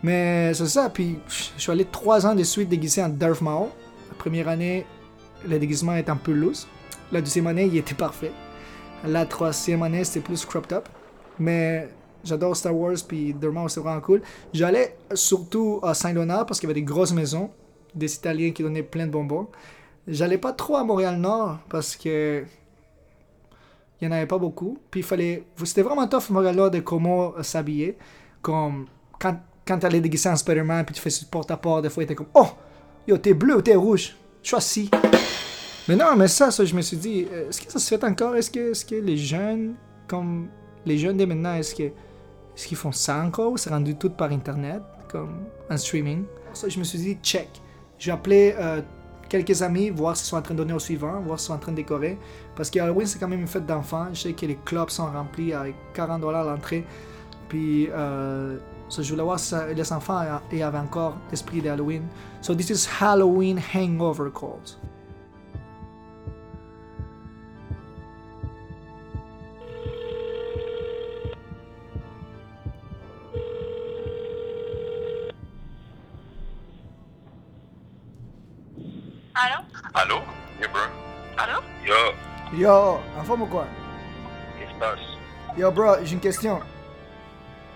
Mais 0.01 0.53
c'est 0.53 0.67
ça, 0.67 0.89
puis 0.89 1.19
je 1.27 1.61
suis 1.61 1.69
allé 1.69 1.83
trois 1.83 2.25
ans 2.25 2.33
de 2.33 2.43
suite 2.43 2.69
déguisé 2.69 3.03
en 3.03 3.09
Darth 3.09 3.41
Maul. 3.41 3.67
La 4.07 4.15
première 4.17 4.47
année, 4.47 4.85
le 5.45 5.59
déguisement 5.59 5.97
était 5.97 6.11
un 6.11 6.15
peu 6.15 6.31
loose. 6.31 6.65
La 7.11 7.19
deuxième 7.19 7.47
année, 7.47 7.65
il 7.65 7.75
était 7.75 7.93
parfait. 7.93 8.31
La 9.05 9.25
troisième 9.25 9.83
année, 9.83 10.05
c'était 10.05 10.21
plus 10.21 10.45
cropped 10.45 10.71
up. 10.71 10.87
Mais 11.39 11.89
j'adore 12.23 12.55
Star 12.55 12.73
Wars, 12.73 12.95
puis 13.05 13.33
Darth 13.33 13.53
Maul, 13.53 13.69
c'est 13.69 13.81
vraiment 13.81 13.99
cool. 13.99 14.21
J'allais 14.53 14.95
surtout 15.13 15.81
à 15.83 15.93
Saint-Léonard 15.93 16.45
parce 16.45 16.57
qu'il 16.57 16.69
y 16.69 16.71
avait 16.71 16.79
des 16.79 16.85
grosses 16.85 17.11
maisons, 17.11 17.49
des 17.93 18.15
Italiens 18.15 18.51
qui 18.51 18.63
donnaient 18.63 18.81
plein 18.81 19.07
de 19.07 19.11
bonbons. 19.11 19.49
J'allais 20.07 20.37
pas 20.37 20.53
trop 20.53 20.75
à 20.75 20.83
Montréal-Nord 20.83 21.59
parce 21.69 21.95
que 21.95 22.43
il 23.99 24.05
y 24.05 24.07
en 24.07 24.11
avait 24.11 24.25
pas 24.25 24.39
beaucoup. 24.39 24.79
Puis 24.89 25.01
il 25.01 25.03
fallait. 25.03 25.43
C'était 25.63 25.83
vraiment 25.83 26.07
tough 26.07 26.29
Montréal-Nord 26.29 26.71
de 26.71 26.79
comment 26.79 27.33
s'habiller. 27.43 27.97
Comme 28.41 28.87
quand, 29.19 29.39
quand 29.65 29.77
t'allais 29.77 30.01
déguiser 30.01 30.29
en 30.29 30.35
Spider-Man, 30.35 30.85
puis 30.85 30.95
tu 30.95 31.01
fais 31.01 31.11
ce 31.11 31.23
porte-à-porte, 31.25 31.83
des 31.83 31.89
fois, 31.89 32.05
t'es 32.05 32.15
comme 32.15 32.29
Oh 32.33 32.47
Yo, 33.07 33.17
t'es 33.17 33.33
bleu 33.33 33.57
ou 33.57 33.61
t'es 33.61 33.75
rouge 33.75 34.15
Choisis. 34.41 34.89
Mais 35.87 35.95
non, 35.95 36.15
mais 36.15 36.27
ça, 36.27 36.49
ça, 36.51 36.65
je 36.65 36.75
me 36.75 36.81
suis 36.81 36.97
dit, 36.97 37.27
euh, 37.31 37.49
est-ce 37.49 37.61
que 37.61 37.71
ça 37.71 37.79
se 37.79 37.87
fait 37.87 38.03
encore? 38.03 38.35
Est-ce 38.35 38.49
que, 38.49 38.71
est 38.71 38.89
que 38.89 38.95
les 38.95 39.17
jeunes, 39.17 39.75
comme 40.07 40.47
les 40.85 40.97
jeunes 40.97 41.17
de 41.17 41.25
maintenant, 41.25 41.53
est-ce 41.55 41.75
que 41.75 41.83
est-ce 41.83 42.67
qu'ils 42.67 42.77
font 42.77 42.91
ça 42.91 43.23
encore 43.23 43.53
ou 43.53 43.57
c'est 43.57 43.69
rendu 43.69 43.95
tout 43.95 44.09
par 44.09 44.31
internet, 44.31 44.81
comme 45.09 45.45
en 45.69 45.77
streaming? 45.77 46.23
Ça, 46.53 46.69
je 46.69 46.79
me 46.79 46.83
suis 46.83 46.99
dit, 46.99 47.17
check. 47.23 47.49
J'ai 47.97 48.11
appelé 48.11 48.55
euh, 48.57 48.81
quelques 49.31 49.61
amis, 49.61 49.89
voir 49.89 50.17
s'ils 50.17 50.27
sont 50.27 50.35
en 50.35 50.41
train 50.41 50.53
de 50.53 50.59
donner 50.59 50.73
au 50.73 50.79
suivant, 50.79 51.21
voir 51.21 51.39
s'ils 51.39 51.47
sont 51.47 51.53
en 51.53 51.57
train 51.57 51.71
de 51.71 51.77
décorer. 51.77 52.17
Parce 52.55 52.69
que 52.69 52.79
Halloween, 52.79 53.07
c'est 53.07 53.17
quand 53.17 53.29
même 53.29 53.39
une 53.39 53.47
fête 53.47 53.65
d'enfants. 53.65 54.07
Je 54.13 54.19
sais 54.19 54.33
que 54.33 54.45
les 54.45 54.57
clubs 54.65 54.89
sont 54.89 55.05
remplis 55.05 55.53
avec 55.53 55.75
40 55.93 56.19
dollars 56.19 56.43
l'entrée. 56.43 56.85
Puis, 57.47 57.87
euh, 57.91 58.57
si 58.89 59.03
ça- 59.37 59.67
les 59.73 59.93
enfants 59.93 60.17
avaient 60.17 60.77
encore 60.77 61.15
l'esprit 61.29 61.61
d'Halloween. 61.61 62.03
So, 62.41 62.53
this 62.53 62.69
is 62.69 62.87
Halloween 62.99 63.59
Hangover 63.73 64.29
Calls. 64.37 64.77
Allô? 79.93 80.21
Yo, 80.61 80.69
bro. 80.69 80.81
Allô? 81.37 81.61
Yo, 81.85 82.13
Yo, 82.53 82.99
en 83.17 83.23
forme 83.23 83.43
ou 83.43 83.47
quoi 83.47 83.65
qu'est-ce 84.57 84.67
qui 84.69 84.73
se 84.73 84.79
passe? 84.79 84.99
Yo, 85.57 85.71
bro, 85.71 85.95
j'ai 86.03 86.13
une 86.13 86.19
question. 86.19 86.59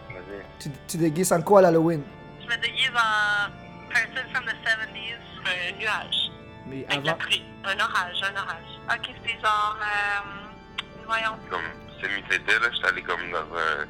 Vas-y. 0.10 0.42
Tu, 0.60 0.70
tu 0.88 0.98
déguises 0.98 1.32
en 1.34 1.42
quoi 1.42 1.62
l'Halloween? 1.62 2.04
Je 2.42 2.48
me 2.48 2.58
déguise 2.62 2.92
en 2.96 3.50
person 3.90 4.24
from 4.34 4.46
the 4.46 4.56
70s. 4.64 5.20
Un 5.46 5.78
nuage. 5.80 6.32
Mais 6.68 6.86
Avec 6.90 7.06
le 7.06 7.16
prix. 7.18 7.44
Un 7.64 7.80
orage, 7.80 8.22
un 8.24 8.36
orage. 8.36 8.98
Ok, 8.98 9.10
c'est 9.26 9.40
genre. 9.42 9.78
Euh, 9.82 11.04
voyons. 11.06 11.38
Comme, 11.50 11.62
c'est 12.02 12.08
mi-été, 12.10 12.60
là, 12.60 12.68
j'étais 12.74 12.88
allé 12.88 13.02
comme 13.02 13.32
dans 13.32 13.40
un... 13.40 13.86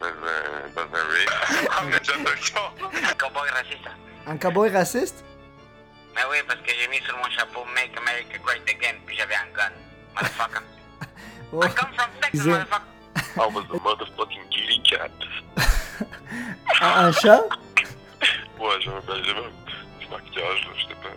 Dans 0.00 0.06
un... 0.06 0.68
Dans 0.74 0.96
un 0.96 1.04
rig. 1.12 1.30
Mais 1.86 1.98
j'adore 2.02 2.74
Cowboy 3.18 3.50
raciste. 3.50 3.88
Un 4.26 4.36
cowboy 4.36 4.70
raciste? 4.70 5.24
Mais 6.20 6.26
oui, 6.30 6.36
parce 6.46 6.60
que 6.60 6.70
j'ai 6.78 6.88
mis 6.88 6.98
sur 7.06 7.16
mon 7.16 7.30
chapeau 7.30 7.64
Make 7.74 7.96
America 7.96 8.36
Great 8.44 8.68
Again, 8.68 8.96
puis 9.06 9.16
j'avais 9.16 9.36
un 9.36 9.48
gun. 9.56 9.72
Motherfucker. 10.14 10.62
Oh. 11.52 11.62
I 11.62 11.68
come 11.68 11.92
from 11.94 12.10
Texas, 12.20 12.46
it- 12.46 12.50
motherfucker. 12.50 12.84
I 13.36 13.46
was 13.46 13.64
a 13.72 13.78
motherfucking 13.78 14.50
kitty 14.50 14.82
cat. 14.84 15.10
Un, 16.82 17.06
un 17.06 17.12
chat? 17.12 17.42
Ouais, 18.58 18.80
j'avais 18.80 19.00
ben, 19.00 19.22
petit 19.22 20.08
maquillage, 20.10 20.64
là, 20.64 20.70
j'étais 20.78 20.94
pas... 20.94 21.08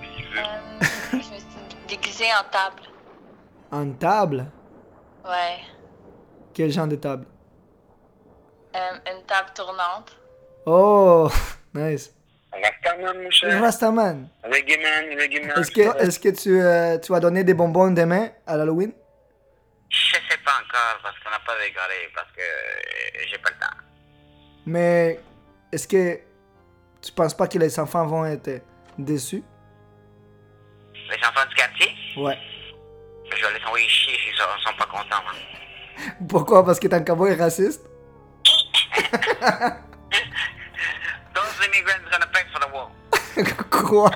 déguisé. 0.00 0.38
Euh, 0.38 0.80
je 1.12 1.16
me 1.16 1.22
suis 1.22 1.86
déguisée 1.88 2.30
en 2.38 2.44
table. 2.50 2.82
En 3.72 3.92
table? 3.92 4.50
Ouais. 5.24 5.60
Quel 6.54 6.70
genre 6.72 6.86
de 6.88 6.96
table? 6.96 7.26
Euh, 8.74 8.98
une 9.12 9.24
table 9.26 9.50
tournante. 9.54 10.16
Oh, 10.66 11.28
nice. 11.74 12.12
Rastaman, 12.52 13.22
mon 13.22 13.30
cher. 13.30 13.60
Rastaman, 13.60 14.28
Reggae 14.44 14.78
man, 14.82 15.18
reggae 15.18 15.40
man. 15.46 15.58
est-ce 15.60 15.70
que, 15.70 15.80
est 16.02 16.20
que 16.22 16.28
tu, 16.30 16.60
euh, 16.60 16.98
tu 16.98 17.12
vas 17.12 17.20
donner 17.20 17.44
des 17.44 17.54
bonbons 17.54 17.90
demain 17.90 18.30
à 18.46 18.56
l'Halloween? 18.56 18.92
Je 19.90 20.14
sais 20.14 20.38
pas 20.44 20.52
encore 20.52 20.98
parce 21.02 21.18
qu'on 21.20 21.30
n'a 21.30 21.38
pas 21.46 21.54
décoré, 21.64 22.08
parce 22.14 22.30
que 22.32 22.40
euh, 22.40 23.24
j'ai 23.30 23.38
pas 23.38 23.50
le 23.50 23.56
temps. 23.60 23.76
Mais 24.66 25.20
est-ce 25.72 25.86
que 25.88 26.18
tu 27.02 27.12
penses 27.12 27.34
pas 27.34 27.46
que 27.48 27.58
les 27.58 27.78
enfants 27.78 28.06
vont 28.06 28.24
être 28.26 28.62
déçus? 28.98 29.42
Les 30.94 31.16
enfants 31.26 31.46
du 31.48 31.54
quartier, 31.54 31.88
Ouais. 32.16 32.36
je 33.30 33.46
vais 33.46 33.58
les 33.58 33.64
envoyer 33.66 33.88
chier 33.88 34.14
s'ils 34.24 34.34
sont, 34.36 34.44
sont 34.70 34.76
pas 34.76 34.86
contents. 34.86 35.24
hein. 35.28 36.12
Pourquoi? 36.28 36.64
Parce 36.64 36.80
que 36.80 36.92
un 36.94 37.02
cowboy 37.02 37.34
raciste? 37.34 37.82
Quoi? 43.70 44.10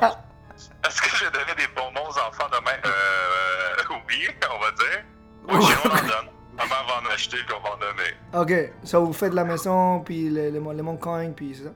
Est-ce 0.86 1.00
que 1.02 1.16
je 1.16 1.24
vais 1.24 1.30
donner 1.30 1.54
des 1.56 1.68
bonbons 1.76 2.08
aux 2.08 2.18
enfants 2.18 2.48
demain? 2.50 2.76
Euh, 2.84 3.94
oui, 4.08 4.28
on 4.50 4.58
va 4.60 4.70
dire. 4.72 5.04
Oui, 5.48 5.74
on 5.84 5.88
en 5.88 6.02
donne. 6.02 6.32
Maman 6.56 6.74
va 6.86 7.00
en 7.08 7.12
acheter 7.14 7.38
puis 7.46 7.54
on 7.58 7.62
va 7.62 7.74
en 7.74 7.78
donner. 7.78 8.14
Ok, 8.34 8.72
ça 8.84 8.98
vous 8.98 9.12
faites 9.12 9.32
la 9.32 9.44
maison, 9.44 10.00
puis 10.00 10.28
le, 10.28 10.50
le, 10.50 10.58
le 10.58 10.82
monde 10.82 11.00
cogne, 11.00 11.32
puis 11.32 11.54
c'est 11.54 11.64
ça? 11.64 11.70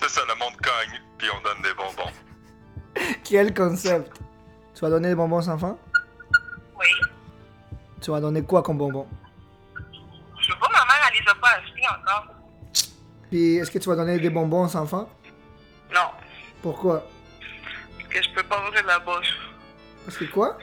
C'est 0.00 0.08
ça, 0.10 0.20
le 0.28 0.34
monde 0.34 0.54
cogne 0.56 1.00
puis 1.18 1.28
on 1.30 1.40
donne 1.42 1.62
des 1.62 1.74
bonbons. 1.74 2.10
Quel 3.24 3.54
concept? 3.54 4.20
Tu 4.74 4.80
vas 4.80 4.90
donner 4.90 5.08
des 5.08 5.14
bonbons 5.14 5.38
aux 5.38 5.48
enfants? 5.48 5.78
Oui. 6.78 6.86
Tu 8.00 8.10
vas 8.10 8.20
donner 8.20 8.42
quoi 8.42 8.62
comme 8.62 8.78
bonbons? 8.78 9.06
Je 10.40 10.46
sais 10.52 10.58
pas, 10.58 10.68
ma 10.68 10.84
mère, 10.84 11.10
elle 11.10 11.20
les 11.24 11.30
a 11.30 11.34
pas 11.36 11.48
achetés 11.58 11.86
encore. 11.88 12.26
Puis 13.30 13.56
est-ce 13.56 13.70
que 13.70 13.78
tu 13.78 13.88
vas 13.88 13.96
donner 13.96 14.18
des 14.18 14.30
bonbons 14.30 14.66
aux 14.66 14.76
enfants? 14.76 15.08
Pourquoi? 16.62 17.04
Parce 17.98 18.08
que 18.08 18.22
je 18.22 18.30
peux 18.34 18.42
pas 18.44 18.66
ouvrir 18.66 18.86
la 18.86 18.98
bouche. 19.00 19.36
Parce 20.04 20.16
que 20.16 20.24
quoi? 20.26 20.56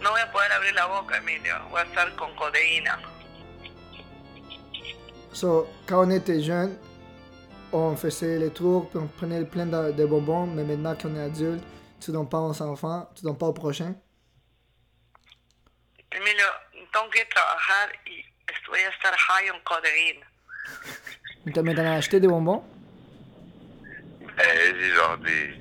No 0.00 0.10
voy 0.10 0.20
a 0.20 0.30
poder 0.30 0.52
abrir 0.52 0.74
la 0.74 0.86
boca, 0.86 1.16
Emilio. 1.16 1.54
Voy 1.70 1.80
a 1.80 1.84
estar 1.84 2.14
con 2.16 2.34
codeína. 2.36 2.98
So, 5.32 5.66
quand 5.86 6.06
on 6.06 6.10
était 6.10 6.40
jeune, 6.42 6.78
on 7.72 7.96
faisait 7.96 8.38
les 8.38 8.50
tours, 8.50 8.88
puis 8.90 8.98
on 8.98 9.08
prenait 9.08 9.44
plein 9.44 9.66
de, 9.66 9.92
de 9.92 10.04
bonbons, 10.04 10.46
mais 10.46 10.62
maintenant 10.62 10.94
qu'on 10.94 11.16
est 11.16 11.22
adulte, 11.22 11.64
tu 12.00 12.12
donnes 12.12 12.28
pas 12.28 12.40
aux 12.40 12.62
enfants, 12.62 13.08
tu 13.16 13.22
donnes 13.24 13.38
pas 13.38 13.46
au 13.46 13.52
prochain. 13.52 13.94
Emilio, 16.12 16.46
tengo 16.92 17.10
que 17.10 17.24
trabajar 17.24 17.88
y 18.06 18.24
voy 18.68 18.80
a 18.80 18.90
estar 18.90 19.14
high 19.14 19.50
on 19.52 19.60
codeína. 19.64 20.26
T'as 21.52 21.62
maintenant 21.62 21.96
acheté 21.96 22.20
des 22.20 22.28
bonbons? 22.28 22.62
Eh, 24.38 24.74
j'ai 24.78 24.90
genre 24.94 25.18
des. 25.18 25.54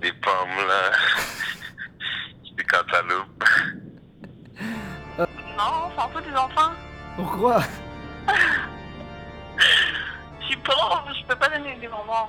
Des 0.00 0.12
pommes 0.14 0.66
là. 0.66 0.90
J'ai 2.44 2.54
des 2.56 2.64
cantaloupes. 2.64 3.44
Non, 5.54 5.64
on 5.86 6.00
s'en 6.00 6.08
fout 6.08 6.24
des 6.24 6.34
enfants. 6.34 6.72
Pourquoi? 7.16 7.60
Je 10.40 10.46
suis 10.46 10.56
pauvre, 10.56 11.06
je 11.14 11.26
peux 11.26 11.36
pas 11.36 11.48
donner 11.50 11.76
des 11.78 11.86
bonbons. 11.88 12.28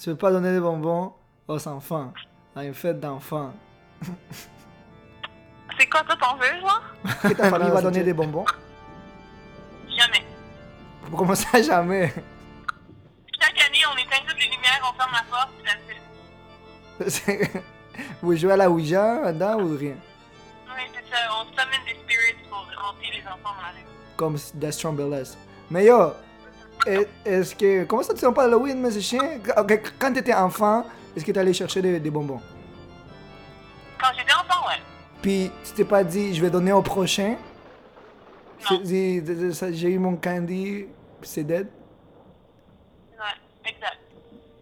Tu 0.00 0.08
veux 0.10 0.16
pas 0.16 0.30
donner 0.32 0.52
des 0.52 0.60
bonbons 0.60 1.12
aux 1.46 1.68
enfants, 1.68 2.12
à 2.56 2.64
une 2.64 2.74
fête 2.74 2.98
d'enfants. 2.98 3.52
C'est 5.78 5.86
quoi 5.86 6.02
toi 6.02 6.16
t'en 6.20 6.36
veux, 6.36 6.60
genre? 6.60 6.82
Que 7.22 7.34
ta 7.34 7.50
famille 7.50 7.70
va 7.70 7.82
donner 7.82 8.02
des 8.02 8.14
bonbons? 8.14 8.46
Jamais. 9.88 10.24
Comment 11.16 11.34
ça, 11.34 11.60
jamais? 11.62 12.12
Lumières, 14.80 14.92
on 14.92 14.92
ferme 14.98 15.12
la 15.12 15.24
porte. 15.30 15.52
Vous 18.22 18.36
jouez 18.36 18.52
à 18.52 18.56
la 18.56 18.70
Ouija, 18.70 19.32
là 19.32 19.56
ou 19.56 19.76
rien? 19.76 19.94
Oui, 20.66 20.82
c'est 20.94 21.14
ça, 21.14 21.18
on 21.32 21.44
summon 21.46 21.84
des 21.86 21.94
spirits 21.94 22.36
pour 22.48 22.58
hanter 22.58 23.10
les 23.12 23.22
enfants 23.26 23.54
dans 23.56 23.62
la 23.62 23.68
rue. 23.72 23.84
Comme 24.16 24.36
Death. 24.54 25.38
Mais 25.70 25.84
yo, 25.86 26.12
est- 26.86 27.08
est-ce 27.24 27.54
que. 27.54 27.84
Comment 27.84 28.02
ça, 28.02 28.14
tu 28.14 28.20
sens 28.20 28.34
pas 28.34 28.44
Halloween, 28.44 28.80
mais 28.80 28.90
c'est 28.90 29.00
chiant? 29.00 29.28
Ok, 29.56 29.92
Quand 29.98 30.12
t'étais 30.12 30.34
enfant, 30.34 30.84
est-ce 31.16 31.24
que 31.24 31.32
t'allais 31.32 31.52
chercher 31.52 31.82
des, 31.82 32.00
des 32.00 32.10
bonbons? 32.10 32.40
Quand 34.00 34.08
j'étais 34.16 34.32
enfant, 34.32 34.66
ouais. 34.68 34.78
Puis 35.22 35.50
tu 35.64 35.72
t'es 35.72 35.84
pas 35.84 36.02
dit, 36.04 36.34
je 36.34 36.40
vais 36.40 36.50
donner 36.50 36.72
au 36.72 36.82
prochain? 36.82 37.36
Non. 38.70 38.80
J'ai 38.84 39.88
eu 39.90 39.98
mon 39.98 40.16
candy, 40.16 40.86
c'est 41.22 41.44
dead? 41.44 41.66
Ouais, 43.18 43.70
exact. 43.70 43.98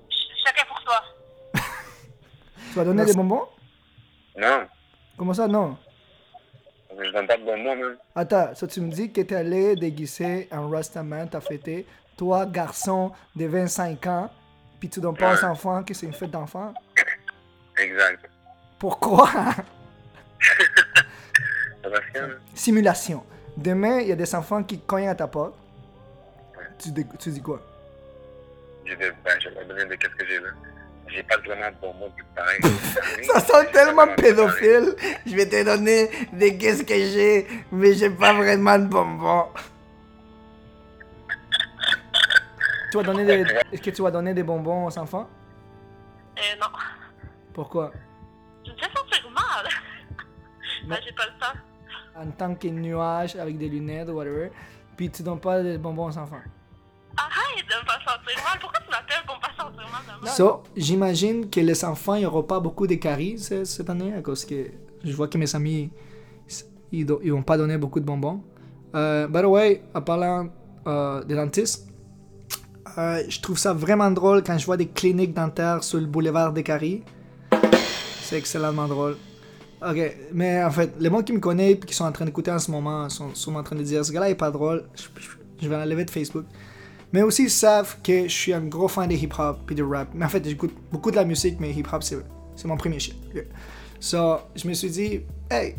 Ch- 0.08 0.44
chacun 0.44 0.64
pour 0.68 0.80
soi. 0.80 1.02
Tu 2.78 2.84
vas 2.84 2.92
donner 2.92 3.04
des 3.04 3.12
bonbons? 3.12 3.42
Non, 4.36 4.64
Comment 5.16 5.34
ça, 5.34 5.48
non? 5.48 5.76
je 6.96 7.10
donne 7.10 7.26
pas 7.26 7.36
de 7.36 7.42
bonbons 7.42 7.74
même. 7.74 7.96
Attends, 8.14 8.52
tu 8.54 8.80
me 8.80 8.92
dis 8.92 9.10
que 9.10 9.20
t'es 9.20 9.34
allé 9.34 9.74
déguiser 9.74 10.48
en 10.52 10.70
Rastaman, 10.70 11.28
t'as 11.28 11.40
fêté, 11.40 11.86
toi, 12.16 12.46
garçon 12.46 13.10
de 13.34 13.46
25 13.46 14.06
ans, 14.06 14.30
puis 14.78 14.88
tu 14.88 15.00
donnes 15.00 15.16
pas 15.16 15.34
aux 15.34 15.44
enfants 15.44 15.82
que 15.82 15.92
c'est 15.92 16.06
une 16.06 16.12
fête 16.12 16.30
d'enfants? 16.30 16.72
Exact. 17.78 18.30
Pourquoi? 18.78 19.28
Hein? 22.14 22.30
Simulation. 22.54 23.24
Demain, 23.56 24.00
il 24.00 24.08
y 24.08 24.12
a 24.12 24.16
des 24.16 24.34
enfants 24.34 24.62
qui 24.62 24.78
cognent 24.78 25.08
à 25.08 25.14
ta 25.14 25.26
porte. 25.26 25.54
Tu, 26.78 26.90
tu 27.18 27.30
dis 27.30 27.40
quoi? 27.40 27.60
Je 28.84 28.94
vais, 28.94 29.10
ben, 29.24 29.40
je 29.40 29.48
vais 29.48 29.54
leur 29.54 29.66
donner 29.66 29.86
de 29.86 29.94
qu'est-ce 29.94 30.14
que 30.14 30.26
j'ai 30.26 30.38
là. 30.38 30.50
J'ai 31.10 31.22
pas 31.22 31.36
vraiment 31.38 31.70
de 31.70 31.76
bonbons 31.80 32.10
qui 32.10 32.22
pareil. 32.34 32.60
Ça 33.24 33.40
sent 33.40 33.70
tellement 33.72 34.06
pédophile. 34.14 34.94
Je 35.26 35.34
vais 35.34 35.46
te 35.48 35.64
donner 35.64 36.10
des 36.32 36.56
qu'est-ce 36.58 36.82
que 36.84 36.94
j'ai, 36.94 37.46
mais 37.72 37.94
j'ai 37.94 38.10
pas 38.10 38.32
vraiment 38.34 38.78
de 38.78 38.86
bonbons. 38.86 39.48
Tu 42.90 43.02
donner 43.02 43.24
des... 43.24 43.44
Est-ce 43.72 43.82
que 43.82 43.90
tu 43.90 44.02
vas 44.02 44.10
donner 44.10 44.32
des 44.32 44.42
bonbons 44.42 44.86
aux 44.86 44.98
enfants? 44.98 45.28
Euh, 46.38 46.56
non. 46.60 46.66
Pourquoi? 47.52 47.92
Je 48.64 48.70
me 48.70 48.76
fais 48.76 48.84
sentir 48.94 49.30
mal. 49.30 49.68
Mais- 50.84 50.96
Ben, 50.96 51.02
j'ai 51.04 51.12
pas 51.12 51.26
le 51.26 51.38
temps. 51.38 51.58
En 52.16 52.30
tant 52.30 52.54
que 52.54 52.68
nuage 52.68 53.36
avec 53.36 53.58
des 53.58 53.68
lunettes 53.68 54.08
ou 54.08 54.12
whatever, 54.12 54.50
puis 54.96 55.10
tu 55.10 55.22
donnes 55.22 55.40
pas 55.40 55.62
des 55.62 55.78
bonbons 55.78 56.06
aux 56.06 56.18
enfants. 56.18 56.40
Arrête 57.16 57.66
de 57.66 57.74
me 57.74 57.84
faire 57.90 58.00
sentir 58.06 58.44
mal. 58.44 58.58
Pourquoi 58.60 58.80
So, 60.36 60.62
j'imagine 60.76 61.48
que 61.48 61.60
les 61.60 61.84
enfants, 61.84 62.20
aura 62.24 62.46
pas 62.46 62.60
beaucoup 62.60 62.86
de 62.86 62.94
caries 62.96 63.38
ce- 63.38 63.64
cette 63.64 63.88
année, 63.90 64.12
à 64.14 64.20
cause 64.22 64.44
que 64.44 64.66
je 65.04 65.12
vois 65.12 65.28
que 65.28 65.38
mes 65.38 65.54
amis, 65.54 65.90
ils 66.92 67.06
vont 67.06 67.42
pas 67.42 67.56
donner 67.56 67.78
beaucoup 67.78 68.00
de 68.00 68.04
bonbons. 68.04 68.40
Euh, 68.94 69.28
by 69.28 69.40
the 69.42 69.44
way, 69.44 69.82
en 69.94 70.00
parlant 70.02 70.48
euh, 70.86 71.22
des 71.24 71.34
dentistes, 71.34 71.86
euh, 72.96 73.22
je 73.28 73.40
trouve 73.40 73.58
ça 73.58 73.72
vraiment 73.74 74.10
drôle 74.10 74.42
quand 74.42 74.56
je 74.56 74.64
vois 74.64 74.76
des 74.78 74.88
cliniques 74.88 75.34
dentaires 75.34 75.84
sur 75.84 75.98
le 76.00 76.06
boulevard 76.06 76.52
des 76.52 76.62
caries. 76.62 77.02
C'est 78.22 78.38
excellemment 78.38 78.88
drôle. 78.88 79.16
Ok, 79.86 80.16
mais 80.32 80.62
en 80.64 80.70
fait, 80.70 80.92
les 80.98 81.08
gens 81.08 81.22
qui 81.22 81.32
me 81.32 81.38
connaissent 81.38 81.74
et 81.74 81.78
qui 81.78 81.94
sont 81.94 82.04
en 82.04 82.12
train 82.12 82.24
d'écouter 82.24 82.50
en 82.50 82.58
ce 82.58 82.70
moment 82.70 83.08
sont 83.08 83.34
sûrement 83.34 83.60
en 83.60 83.62
train 83.62 83.76
de 83.76 83.82
dire 83.82 84.04
ce 84.04 84.10
gars-là 84.10 84.30
est 84.30 84.34
pas 84.34 84.50
drôle. 84.50 84.84
Je- 84.96 85.06
je 85.62 85.68
vais 85.68 85.76
l'enlever 85.76 86.04
de 86.04 86.10
Facebook. 86.10 86.44
Mais 87.12 87.22
aussi, 87.22 87.44
ils 87.44 87.50
savent 87.50 87.96
que 88.02 88.24
je 88.24 88.32
suis 88.32 88.52
un 88.52 88.60
gros 88.60 88.88
fan 88.88 89.08
de 89.08 89.14
hip-hop 89.14 89.70
et 89.70 89.74
de 89.74 89.82
rap. 89.82 90.08
Mais 90.14 90.24
en 90.24 90.28
fait, 90.28 90.44
j'écoute 90.44 90.74
beaucoup 90.92 91.10
de 91.10 91.16
la 91.16 91.24
musique, 91.24 91.58
mais 91.58 91.72
hip-hop, 91.72 92.02
c'est, 92.02 92.16
mon 92.66 92.76
premier 92.76 92.98
shit. 92.98 93.16
Ok. 93.34 93.46
So, 94.00 94.38
je 94.54 94.68
me 94.68 94.74
suis 94.74 94.90
dit, 94.90 95.20
hey, 95.50 95.76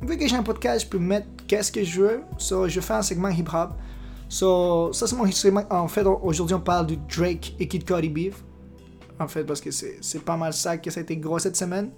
vu 0.00 0.16
que 0.16 0.26
j'ai 0.26 0.36
un 0.36 0.42
podcast, 0.42 0.86
je 0.86 0.88
peux 0.88 0.98
mettre 0.98 1.26
qu'est-ce 1.46 1.70
que 1.70 1.84
je 1.84 2.00
veux. 2.00 2.22
So, 2.38 2.68
je 2.68 2.80
fais 2.80 2.94
un 2.94 3.02
segment 3.02 3.28
hip-hop. 3.28 3.74
So, 4.28 4.92
ça, 4.92 5.06
c'est 5.06 5.16
mon 5.16 5.30
segment. 5.30 5.64
En 5.70 5.88
fait, 5.88 6.04
aujourd'hui, 6.06 6.54
on 6.54 6.60
parle 6.60 6.86
du 6.86 6.96
Drake 6.96 7.54
et 7.58 7.68
Kid 7.68 7.84
Cudi 7.84 8.08
beef. 8.08 8.42
En 9.20 9.28
fait, 9.28 9.44
parce 9.44 9.60
que 9.60 9.70
c'est, 9.70 9.98
c'est 10.00 10.24
pas 10.24 10.36
mal 10.36 10.52
ça 10.52 10.78
que 10.78 10.90
ça 10.90 11.00
a 11.00 11.02
été 11.02 11.16
gros 11.16 11.38
cette 11.38 11.56
semaine. 11.56 11.90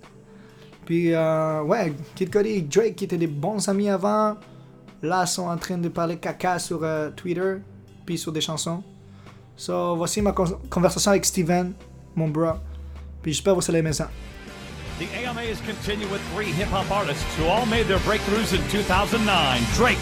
Puis, 0.84 1.14
euh, 1.14 1.62
ouais, 1.62 1.94
Kid 2.14 2.30
Cudi 2.30 2.50
et 2.50 2.62
Drake, 2.62 2.96
qui 2.96 3.04
étaient 3.04 3.16
des 3.16 3.26
bons 3.26 3.68
amis 3.68 3.88
avant, 3.88 4.36
là, 5.02 5.24
sont 5.24 5.48
en 5.48 5.56
train 5.56 5.78
de 5.78 5.88
parler 5.88 6.16
caca 6.16 6.58
sur 6.58 6.82
euh, 6.82 7.10
Twitter, 7.10 7.56
puis 8.06 8.16
sur 8.16 8.32
des 8.32 8.40
chansons. 8.40 8.82
So, 9.56 9.96
voici 9.96 10.22
ma 10.22 10.32
con- 10.32 10.60
conversation 10.70 11.10
avec 11.10 11.24
Steven, 11.24 11.74
mon 12.14 12.28
bro. 12.28 12.52
Puis 13.22 13.32
j'espère 13.32 13.54
que 13.54 13.60
vous 13.60 13.70
allez 13.70 13.80
aimer 13.80 13.92
ça. 13.92 14.08
The 14.98 15.08
AMAs 15.26 15.60
continue 15.66 16.06
with 16.06 16.22
three 16.32 16.50
hip 16.52 16.68
hop 16.72 16.90
artists 16.90 17.22
who 17.36 17.44
all 17.46 17.66
made 17.66 17.86
their 17.86 17.98
breakthroughs 18.00 18.54
in 18.54 18.62
2009 18.70 19.60
Drake, 19.74 19.98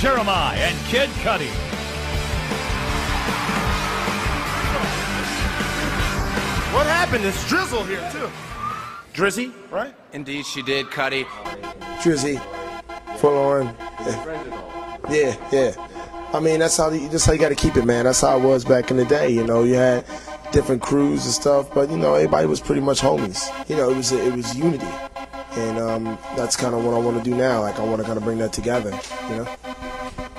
Jeremiah, 0.00 0.56
and 0.56 0.76
Kid 0.88 1.10
Cudi. 1.22 1.50
What 6.72 6.86
happened? 6.86 7.24
It's 7.24 7.46
Drizzle 7.48 7.82
here 7.84 8.06
too. 8.12 8.30
Drizzy, 9.12 9.52
right? 9.70 9.94
Indeed, 10.12 10.46
she 10.46 10.62
did, 10.62 10.90
Cuddy. 10.90 11.24
Drizzy, 12.02 12.40
full 13.16 13.36
on. 13.36 13.74
Yeah, 15.10 15.10
yeah. 15.10 15.34
yeah. 15.50 15.87
I 16.32 16.40
mean, 16.40 16.60
that's 16.60 16.76
how 16.76 16.90
you, 16.90 17.08
that's 17.08 17.24
how 17.24 17.32
you 17.32 17.38
got 17.38 17.48
to 17.48 17.54
keep 17.54 17.76
it, 17.76 17.84
man. 17.84 18.04
That's 18.04 18.20
how 18.20 18.38
it 18.38 18.42
was 18.42 18.64
back 18.64 18.90
in 18.90 18.96
the 18.98 19.04
day. 19.04 19.30
You 19.30 19.44
know, 19.44 19.62
you 19.62 19.74
had 19.74 20.04
different 20.52 20.82
crews 20.82 21.24
and 21.24 21.32
stuff, 21.34 21.72
but 21.74 21.90
you 21.90 21.96
know, 21.96 22.14
everybody 22.14 22.46
was 22.46 22.60
pretty 22.60 22.80
much 22.82 23.00
homies. 23.00 23.48
You 23.68 23.76
know, 23.76 23.90
it 23.90 23.96
was 23.96 24.12
it 24.12 24.34
was 24.34 24.54
unity. 24.56 24.86
and 25.56 25.78
um, 25.78 26.18
that's 26.36 26.54
kind 26.56 26.74
of 26.74 26.84
what 26.84 26.94
I 26.94 26.98
want 26.98 27.16
to 27.22 27.24
do 27.30 27.34
now. 27.36 27.62
Like 27.62 27.78
I 27.78 27.84
want 27.84 28.00
to 28.00 28.04
kind 28.06 28.18
of 28.18 28.24
bring 28.24 28.38
that 28.38 28.52
together, 28.52 28.90
you 29.30 29.36
know. 29.36 29.48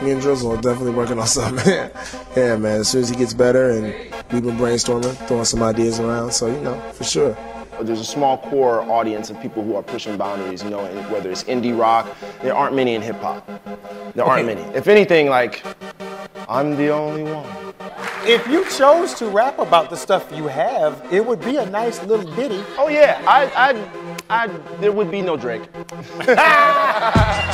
Me 0.02 0.12
and 0.12 0.22
Drizzle 0.22 0.54
are 0.54 0.62
definitely 0.62 0.94
working 0.94 1.20
on 1.20 1.28
something. 1.40 1.92
yeah, 2.38 2.56
man. 2.56 2.82
As 2.82 2.88
soon 2.90 3.02
as 3.02 3.10
he 3.10 3.16
gets 3.16 3.34
better, 3.34 3.72
and 3.72 3.86
we've 4.32 4.44
been 4.44 4.58
brainstorming, 4.58 5.16
throwing 5.28 5.44
some 5.46 5.64
ideas 5.64 6.00
around. 6.00 6.32
So 6.34 6.48
you 6.48 6.62
know, 6.62 6.80
for 6.94 7.04
sure. 7.04 7.38
There's 7.82 8.02
a 8.02 8.06
small 8.06 8.38
core 8.38 8.82
audience 8.82 9.30
of 9.30 9.40
people 9.42 9.64
who 9.64 9.76
are 9.76 9.84
pushing 9.84 10.18
boundaries, 10.18 10.64
you 10.64 10.70
know, 10.70 10.82
and 10.82 11.10
whether 11.12 11.32
it's 11.32 11.44
indie 11.46 11.78
rock, 11.78 12.08
there 12.42 12.54
aren't 12.54 12.76
many 12.76 12.96
in 12.96 13.02
hip 13.02 13.20
hop. 13.22 13.50
There 14.14 14.26
aren't 14.26 14.46
many. 14.46 14.62
If 14.76 14.88
anything, 14.88 15.30
like, 15.30 15.64
I'm 16.50 16.76
the 16.76 16.90
only 16.90 17.24
one. 17.24 17.48
If 18.24 18.46
you 18.48 18.70
chose 18.70 19.14
to 19.16 19.28
rap 19.28 19.60
about 19.60 19.90
the 19.90 19.96
stuff 19.96 20.30
you 20.36 20.48
have, 20.48 21.02
it 21.12 21.26
would 21.26 21.40
be 21.40 21.56
a 21.56 21.66
nice 21.66 22.04
little 22.04 22.30
ditty. 22.36 22.62
Oh 22.78 22.90
yeah, 22.90 23.22
I, 23.26 23.72
I, 24.30 24.44
I, 24.44 24.48
there 24.82 24.92
would 24.92 25.10
be 25.10 25.22
no 25.22 25.38
Drake. 25.38 25.64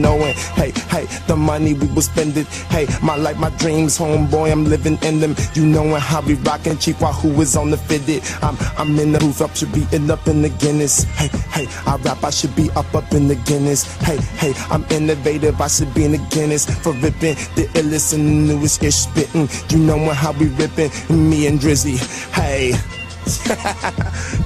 If 0.00 0.06
you 0.06 0.16
knowin', 0.16 0.34
hey, 0.54 0.70
hey, 0.88 1.06
the 1.26 1.36
money 1.36 1.74
we 1.74 1.86
will 1.88 2.02
spend 2.02 2.36
it. 2.36 2.46
Hey, 2.70 2.86
my 3.02 3.16
life, 3.16 3.38
my 3.38 3.50
dreams, 3.50 3.98
homeboy, 3.98 4.50
I'm 4.50 4.64
living 4.64 4.98
in 5.02 5.20
them. 5.20 5.34
You 5.54 5.66
knowin' 5.66 6.00
how 6.00 6.20
we 6.22 6.34
rockin' 6.34 6.78
Chief 6.78 6.96
who 6.96 7.40
is 7.40 7.56
on 7.56 7.70
the 7.70 7.76
fitted. 7.76 8.22
I'm, 8.42 8.56
I'm 8.78 8.98
in 8.98 9.12
the 9.12 9.18
booth, 9.18 9.40
up 9.40 9.54
should 9.56 9.72
be 9.72 9.86
in 9.92 10.10
up 10.10 10.26
in 10.28 10.42
the 10.42 10.48
Guinness. 10.48 11.04
Hey, 11.04 11.28
hey, 11.50 11.66
I 11.86 11.96
rap, 11.96 12.24
I 12.24 12.30
should 12.30 12.54
be 12.56 12.70
up 12.70 12.94
up 12.94 13.12
in 13.12 13.28
the 13.28 13.34
Guinness. 13.34 13.84
Hey, 13.98 14.16
hey, 14.38 14.54
I'm 14.70 14.84
innovative, 14.90 15.60
I 15.60 15.68
should 15.68 15.92
be 15.92 16.04
in 16.04 16.12
the 16.12 16.26
Guinness 16.30 16.64
for 16.66 16.92
rippin' 16.92 17.36
the 17.56 17.68
illest 17.74 18.14
and 18.14 18.48
the 18.48 18.54
newest 18.54 18.82
ish 18.82 18.94
spittin'. 18.94 19.48
You 19.70 19.84
knowin' 19.84 20.14
how 20.14 20.32
we 20.32 20.46
rippin', 20.48 20.90
me 21.10 21.46
and 21.46 21.58
Drizzy. 21.58 21.98
Hey. 22.32 22.72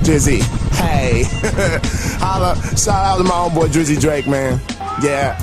Drizzy, 0.02 0.42
hey. 0.74 1.24
Holla, 2.18 2.56
shout 2.76 3.04
out 3.04 3.18
to 3.18 3.24
my 3.24 3.30
homeboy 3.30 3.68
Drizzy 3.68 4.00
Drake, 4.00 4.26
man. 4.26 4.60
Yeah. 5.02 5.36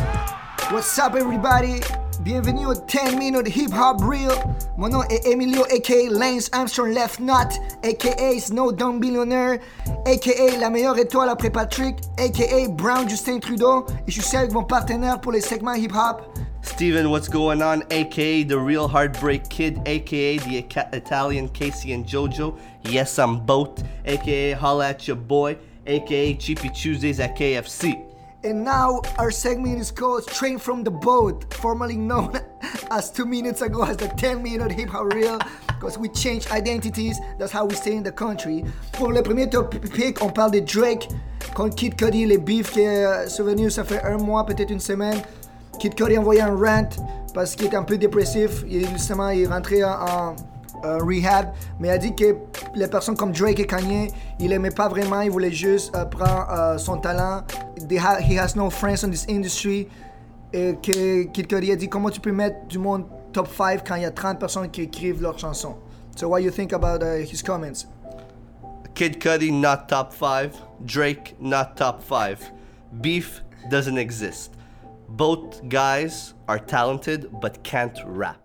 What's 0.72 0.98
up 0.98 1.14
everybody? 1.14 1.82
Bienvenue 2.24 2.68
au 2.68 2.74
10 2.74 3.18
minutes 3.18 3.50
hip 3.50 3.72
hop 3.74 4.00
reel. 4.02 4.32
Mon 4.78 4.88
nom 4.88 5.04
est 5.10 5.28
Emilio 5.28 5.66
aka 5.66 6.10
Lance 6.10 6.50
Armstrong 6.54 6.94
Left 6.94 7.20
Nut 7.20 7.60
aka 7.84 8.40
Snow 8.40 8.72
Dumb 8.72 9.02
Billionaire 9.02 9.60
aka 10.06 10.58
la 10.58 10.70
meilleure 10.70 10.98
étoile 10.98 11.28
après 11.28 11.50
Patrick 11.50 11.98
aka 12.18 12.70
Brown 12.70 13.10
Justin 13.10 13.40
Trudeau 13.40 13.86
et 14.08 14.12
je 14.12 14.22
suis 14.22 14.38
avec 14.38 14.54
mon 14.54 14.64
partenaire 14.64 15.20
pour 15.20 15.34
les 15.34 15.42
segments 15.42 15.74
hip 15.74 15.92
hop. 15.94 16.22
Steven, 16.62 17.08
what's 17.08 17.28
going 17.28 17.62
on? 17.62 17.82
AKA 17.92 18.44
the 18.44 18.58
real 18.58 18.88
heartbreak 18.88 19.50
kid, 19.50 19.80
AKA 19.86 20.38
the 20.38 20.66
Italian 20.94 21.50
Casey 21.50 21.92
and 21.92 22.06
JoJo. 22.06 22.56
Yes, 22.86 23.20
I'm 23.20 23.46
both. 23.46 23.84
AKA 24.06 24.54
holla 24.54 24.90
at 24.92 25.08
your 25.08 25.18
boy, 25.18 25.58
AKA 25.88 26.36
Cheapy 26.36 26.70
Tuesdays 26.70 27.20
at 27.20 27.36
KFC. 27.36 28.11
And 28.44 28.64
now 28.64 29.02
our 29.20 29.30
segment 29.30 29.80
is 29.80 29.92
called 29.92 30.26
Train 30.26 30.58
from 30.58 30.84
the 30.84 30.90
Boat, 30.90 31.54
formerly 31.54 31.96
known 31.96 32.40
as 32.92 33.12
two 33.12 33.28
minutes 33.28 33.62
ago 33.62 33.84
as 33.84 33.98
the 33.98 34.08
10 34.08 34.42
minute 34.42 34.72
hip 34.72 34.90
hop 34.90 35.14
reel, 35.14 35.38
because 35.68 36.00
we 36.00 36.10
change 36.10 36.50
identities, 36.50 37.20
that's 37.38 37.52
how 37.52 37.66
we 37.66 37.76
stay 37.76 37.96
in 37.96 38.02
the 38.02 38.12
country. 38.12 38.66
Pour 38.94 39.14
le 39.14 39.22
premier 39.22 39.48
topic, 39.48 40.24
on 40.24 40.32
parle 40.32 40.54
de 40.54 40.60
Drake 40.60 41.08
contre 41.54 41.76
Kid 41.76 41.96
Cudi, 41.96 42.26
les 42.26 42.40
beefs 42.40 42.72
qui 42.72 42.80
est 42.82 43.06
euh, 43.06 43.28
survenu, 43.28 43.70
ça 43.70 43.84
fait 43.84 44.02
un 44.02 44.18
mois, 44.18 44.44
peut-être 44.44 44.72
une 44.72 44.80
semaine. 44.80 45.22
Kid 45.80 45.94
a 46.02 46.20
envoyé 46.20 46.42
un 46.42 46.56
rant 46.56 46.90
parce 47.36 47.56
qu'il 47.56 47.68
était 47.68 47.78
un 47.78 47.84
peu 47.84 48.00
dépressif, 48.00 48.64
il, 48.68 48.88
justement 48.90 49.30
il 49.30 49.48
rentré 49.48 49.84
en, 49.84 49.92
en 49.92 50.36
euh, 50.84 50.98
rehab, 51.00 51.54
mais 51.80 51.88
il 51.90 51.92
a 51.92 51.98
dit 51.98 52.16
que 52.16 52.36
les 52.76 52.88
personnes 52.88 53.16
comme 53.16 53.32
Drake 53.32 53.60
et 53.60 53.68
Kanye, 53.68 54.12
il 54.40 54.52
aimait 54.52 54.72
pas 54.72 54.88
vraiment, 54.88 55.22
il 55.22 55.32
voulait 55.32 55.52
juste 55.52 55.96
euh, 55.96 56.06
prendre 56.06 56.48
euh, 56.52 56.78
son 56.78 56.98
talent. 56.98 57.44
Ha- 58.00 58.20
he 58.22 58.38
has 58.38 58.56
no 58.56 58.70
friends 58.70 59.04
in 59.04 59.10
this 59.10 59.26
industry. 59.30 59.88
Et 60.54 60.76
que 60.82 61.24
Kid 61.28 61.48
Cudi 61.48 61.72
a 61.72 61.76
dit 61.78 61.88
comment 61.88 62.10
tu 62.10 62.20
peux 62.20 62.34
mettre 62.34 62.68
du 62.68 62.78
monde 62.78 63.06
top 63.32 63.48
5 63.48 63.88
quand 63.88 63.96
il 63.96 64.02
y 64.02 64.06
a 64.06 64.12
30 64.12 64.38
personnes 64.38 64.70
qui 64.70 64.82
écrivent 64.82 65.22
leurs 65.22 65.40
chansons? 65.40 65.76
So 66.18 66.28
what 66.28 66.42
you 66.42 66.52
think 66.52 66.74
about 66.74 67.02
uh, 67.02 67.24
his 67.24 67.42
comments? 67.42 67.88
Kid 68.94 69.22
Cudi, 69.22 69.52
not 69.52 69.88
top 69.88 70.12
5. 70.12 70.52
Drake, 70.86 71.36
not 71.40 71.78
top 71.78 72.04
5. 72.04 72.52
Beef 73.00 73.42
doesn't 73.70 73.98
exist. 73.98 74.52
Both 75.08 75.62
guys 75.70 76.34
are 76.50 76.60
talented 76.60 77.30
but 77.42 77.64
can't 77.64 77.98
rap. 78.06 78.38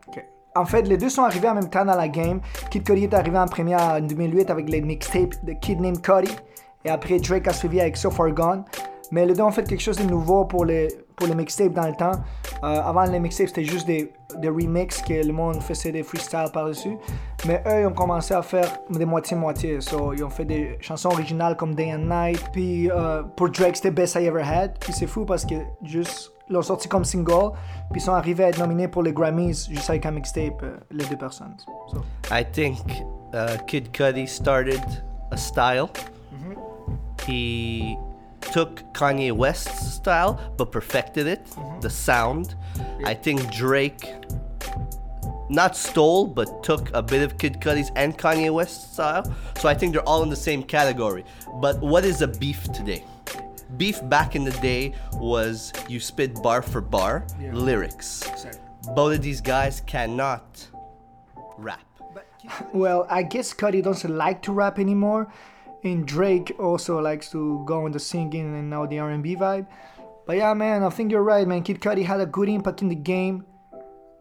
En 0.56 0.64
fait, 0.64 0.82
les 0.82 0.96
deux 0.96 1.10
sont 1.10 1.22
arrivés 1.22 1.48
en 1.48 1.54
même 1.54 1.68
temps 1.68 1.84
dans 1.84 1.94
la 1.94 2.08
game. 2.08 2.40
Kid 2.70 2.82
Cudi 2.82 3.04
est 3.04 3.14
arrivé 3.14 3.38
en 3.38 3.46
premier 3.46 3.76
en 3.76 4.00
2008 4.00 4.50
avec 4.50 4.68
les 4.70 4.80
mixtapes 4.80 5.44
de 5.44 5.52
Kid 5.52 5.80
Named 5.80 6.00
Cudi. 6.00 6.34
Et 6.84 6.88
après, 6.88 7.18
Drake 7.18 7.46
a 7.48 7.52
suivi 7.52 7.80
avec 7.80 7.96
So 7.96 8.10
Far 8.10 8.30
Gone. 8.30 8.64
Mais 9.12 9.26
les 9.26 9.34
deux 9.34 9.42
ont 9.42 9.50
fait 9.50 9.64
quelque 9.64 9.82
chose 9.82 9.98
de 9.98 10.04
nouveau 10.04 10.46
pour 10.46 10.64
les, 10.64 10.88
pour 11.14 11.26
les 11.26 11.34
mixtapes 11.34 11.74
dans 11.74 11.86
le 11.86 11.94
temps. 11.94 12.12
Euh, 12.64 12.80
avant, 12.80 13.04
les 13.04 13.20
mixtapes, 13.20 13.48
c'était 13.48 13.64
juste 13.64 13.86
des, 13.86 14.12
des 14.38 14.48
remixes 14.48 15.02
que 15.02 15.24
le 15.24 15.32
monde 15.32 15.62
faisait 15.62 15.92
des 15.92 16.02
freestyles 16.02 16.50
par-dessus. 16.52 16.96
Mais 17.46 17.62
eux, 17.66 17.82
ils 17.82 17.86
ont 17.86 17.92
commencé 17.92 18.32
à 18.32 18.42
faire 18.42 18.78
des 18.88 19.04
moitié-moitié. 19.04 19.80
So, 19.80 20.14
ils 20.14 20.24
ont 20.24 20.30
fait 20.30 20.46
des 20.46 20.78
chansons 20.80 21.10
originales 21.10 21.56
comme 21.56 21.74
Day 21.74 21.92
and 21.92 22.06
Night. 22.08 22.42
Puis 22.52 22.90
euh, 22.90 23.22
pour 23.36 23.50
Drake, 23.50 23.76
c'était 23.76 23.90
Best 23.90 24.14
I 24.14 24.24
Ever 24.24 24.42
Had. 24.42 24.78
Puis 24.80 24.94
c'est 24.94 25.06
fou 25.06 25.26
parce 25.26 25.44
que 25.44 25.56
juste 25.82 26.32
ils 26.48 26.52
l'ont 26.52 26.62
sorti 26.62 26.88
comme 26.88 27.04
single. 27.04 27.52
Puis 27.92 28.00
sont 28.00 28.12
arrivés 28.12 28.44
à 28.44 28.48
être 28.48 28.58
nominés 28.58 28.88
pour 28.88 29.02
les 29.02 29.12
Grammys 29.12 29.68
juste 29.68 29.90
avec 29.90 30.06
un 30.06 30.12
mixtape, 30.12 30.62
euh, 30.62 30.76
les 30.90 31.04
deux 31.04 31.16
personnes. 31.16 31.56
So, 31.90 32.04
I 32.30 32.44
think 32.44 32.78
uh, 33.32 33.56
Kid 33.66 33.92
Cudi 33.92 34.26
started 34.26 34.82
a 35.30 35.36
style. 35.36 35.90
He 37.26 37.96
took 38.52 38.82
Kanye 38.92 39.32
West's 39.32 39.94
style 39.94 40.38
but 40.56 40.70
perfected 40.70 41.26
it, 41.26 41.40
the 41.80 41.90
sound. 41.90 42.54
I 43.04 43.14
think 43.14 43.50
Drake 43.50 44.14
not 45.48 45.76
stole 45.76 46.26
but 46.26 46.62
took 46.62 46.90
a 46.94 47.02
bit 47.02 47.22
of 47.22 47.36
Kid 47.38 47.60
Cudi's 47.60 47.90
and 47.96 48.16
Kanye 48.16 48.52
West's 48.52 48.92
style. 48.92 49.24
So 49.58 49.68
I 49.68 49.74
think 49.74 49.92
they're 49.92 50.08
all 50.08 50.22
in 50.22 50.30
the 50.30 50.36
same 50.36 50.62
category. 50.62 51.24
But 51.60 51.80
what 51.80 52.04
is 52.04 52.22
a 52.22 52.28
beef 52.28 52.62
today? 52.72 53.04
Beef 53.76 54.00
back 54.08 54.36
in 54.36 54.44
the 54.44 54.52
day 54.62 54.92
was 55.14 55.72
you 55.88 55.98
spit 56.00 56.40
bar 56.42 56.62
for 56.62 56.80
bar 56.80 57.26
Yeah. 57.40 57.52
lyrics. 57.52 58.24
Both 58.94 59.16
of 59.16 59.22
these 59.22 59.40
guys 59.40 59.82
cannot 59.86 60.66
rap. 61.58 61.80
Well, 62.72 63.06
I 63.10 63.22
guess 63.24 63.52
Cudi 63.52 63.82
doesn't 63.82 64.16
like 64.16 64.40
to 64.42 64.52
rap 64.52 64.78
anymore, 64.78 65.26
and 65.82 66.06
Drake 66.06 66.54
also 66.60 67.00
likes 67.00 67.28
to 67.32 67.64
go 67.66 67.84
on 67.86 67.90
the 67.92 67.98
singing 67.98 68.54
and 68.54 68.70
now 68.70 68.86
the 68.86 69.00
R&B 69.00 69.34
vibe. 69.34 69.66
But 70.26 70.36
yeah, 70.36 70.54
man, 70.54 70.84
I 70.84 70.90
think 70.90 71.10
you're 71.10 71.24
right, 71.24 71.46
man. 71.46 71.62
Kid 71.64 71.80
Cudi 71.80 72.04
had 72.04 72.20
a 72.20 72.26
good 72.26 72.48
impact 72.48 72.82
in 72.82 72.88
the 72.88 72.94
game 72.94 73.44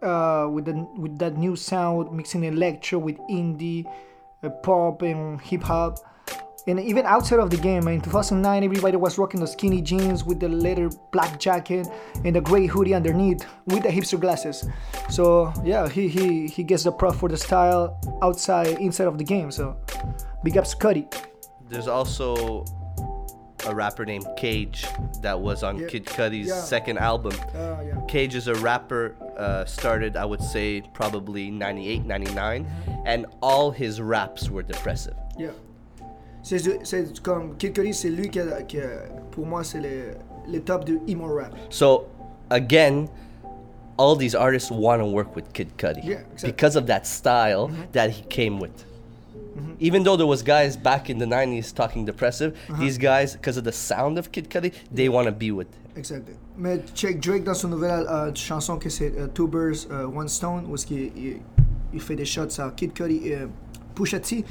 uh, 0.02 0.48
with 0.52 0.66
the 0.66 0.74
with 0.98 1.20
that 1.20 1.38
new 1.38 1.56
sound, 1.56 2.12
mixing 2.12 2.44
electro 2.44 2.98
with 3.00 3.18
indie, 3.30 3.86
uh, 4.44 4.50
pop, 4.50 5.02
and 5.04 5.40
hip 5.42 5.62
hop. 5.64 6.00
And 6.68 6.80
even 6.80 7.06
outside 7.06 7.40
of 7.40 7.52
the 7.52 7.58
game, 7.58 7.88
in 7.88 8.02
2009, 8.02 8.64
everybody 8.64 8.98
was 8.98 9.18
rocking 9.20 9.40
the 9.40 9.46
skinny 9.48 9.82
jeans 9.82 10.24
with 10.24 10.40
the 10.40 10.50
leather 10.50 10.90
black 11.12 11.40
jacket 11.40 11.88
and 12.24 12.36
the 12.36 12.42
gray 12.42 12.66
hoodie 12.66 12.96
underneath 12.96 13.46
with 13.68 13.84
the 13.84 13.90
hipster 13.90 14.20
glasses. 14.20 14.68
So 15.10 15.54
yeah, 15.64 15.88
he 15.88 16.08
he 16.08 16.48
he 16.48 16.64
gets 16.64 16.84
the 16.84 16.92
prop 16.92 17.16
for 17.16 17.30
the 17.30 17.38
style 17.38 18.00
outside, 18.24 18.80
inside 18.80 19.08
of 19.08 19.18
the 19.20 19.24
game. 19.24 19.52
So 19.52 19.76
big 20.44 20.58
ups 20.58 20.74
Cudi. 20.74 21.06
There's 21.70 21.88
also 21.88 22.66
a 23.68 23.74
rapper 23.74 24.06
named 24.06 24.26
Cage 24.38 24.86
that 25.22 25.40
was 25.40 25.64
on 25.64 25.78
Yeah. 25.78 25.88
Kid 25.88 26.06
Cudi's 26.06 26.48
Yeah. 26.48 26.62
second 26.62 26.98
album. 27.00 27.34
Oh, 27.56 27.80
yeah. 27.82 28.00
Cage 28.08 28.36
is 28.36 28.48
a 28.48 28.54
rapper, 28.56 29.16
uh, 29.38 29.66
started, 29.66 30.16
I 30.18 30.26
would 30.26 30.42
say, 30.44 30.82
probably 30.94 31.50
98, 31.50 32.06
99, 32.06 32.68
and 33.06 33.26
all 33.42 33.72
his 33.72 34.00
raps 34.00 34.52
were 34.52 34.62
depressive. 34.62 35.16
Yeah. 35.36 35.50
C'est, 36.48 37.22
comme 37.24 37.56
Kid 37.58 37.74
Cudi, 37.74 37.92
c'est 37.94 38.10
lui 38.10 38.30
qui, 38.30 38.40
a- 38.40 38.62
qui 38.62 38.78
a- 38.80 39.02
pour 39.32 39.48
moi, 39.48 39.64
c'est 39.64 39.80
le, 39.82 40.14
le 40.48 40.60
top 40.60 40.86
de 40.86 41.00
emo 41.08 41.26
rap. 41.34 41.56
So, 41.72 42.06
again, 42.52 43.08
all 43.98 44.16
these 44.16 44.36
artists 44.36 44.70
want 44.70 45.00
to 45.00 45.08
work 45.08 45.36
with 45.36 45.46
Kid 45.54 45.70
Cudi 45.78 46.02
Yeah, 46.04 46.20
exactly. 46.34 46.52
because 46.52 46.76
of 46.76 46.86
that 46.86 47.06
style 47.08 47.70
that 47.94 48.10
he 48.12 48.22
came 48.30 48.60
with. 48.60 48.86
Even 49.80 50.04
though 50.04 50.18
there 50.18 50.28
was 50.28 50.44
guys 50.44 50.76
back 50.78 51.10
in 51.10 51.18
the 51.18 51.26
90s 51.26 51.74
talking 51.74 52.06
depressive, 52.06 52.54
Uh-huh. 52.70 52.78
these 52.80 52.98
guys, 53.00 53.34
because 53.34 53.58
of 53.58 53.64
the 53.64 53.72
sound 53.72 54.18
of 54.20 54.32
Kid 54.32 54.50
Cudi, 54.50 54.72
they 54.94 55.10
want 55.10 55.26
to 55.28 55.32
be 55.34 55.50
with 55.52 55.68
Exact. 55.98 56.28
Mais 56.58 56.80
check 56.94 57.20
Drake 57.22 57.44
dans 57.46 57.54
son 57.56 57.70
nouvelle 57.70 58.06
euh, 58.08 58.32
chanson 58.36 58.78
que 58.78 58.90
c'est 58.90 59.14
euh, 59.18 59.28
Two 59.34 59.48
Birds, 59.48 59.88
euh, 59.92 60.06
One 60.08 60.28
Stone, 60.28 60.66
où 60.70 60.76
qu'il 60.76 61.10
il, 61.16 61.38
il 61.94 62.02
fait 62.02 62.16
des 62.18 62.26
shots 62.26 62.60
à 62.60 62.70
Kid 62.76 62.94
Cudi 62.94 63.22
et 63.30 63.36
euh, 63.36 63.48
Pusha 63.96 64.20
T. 64.20 64.44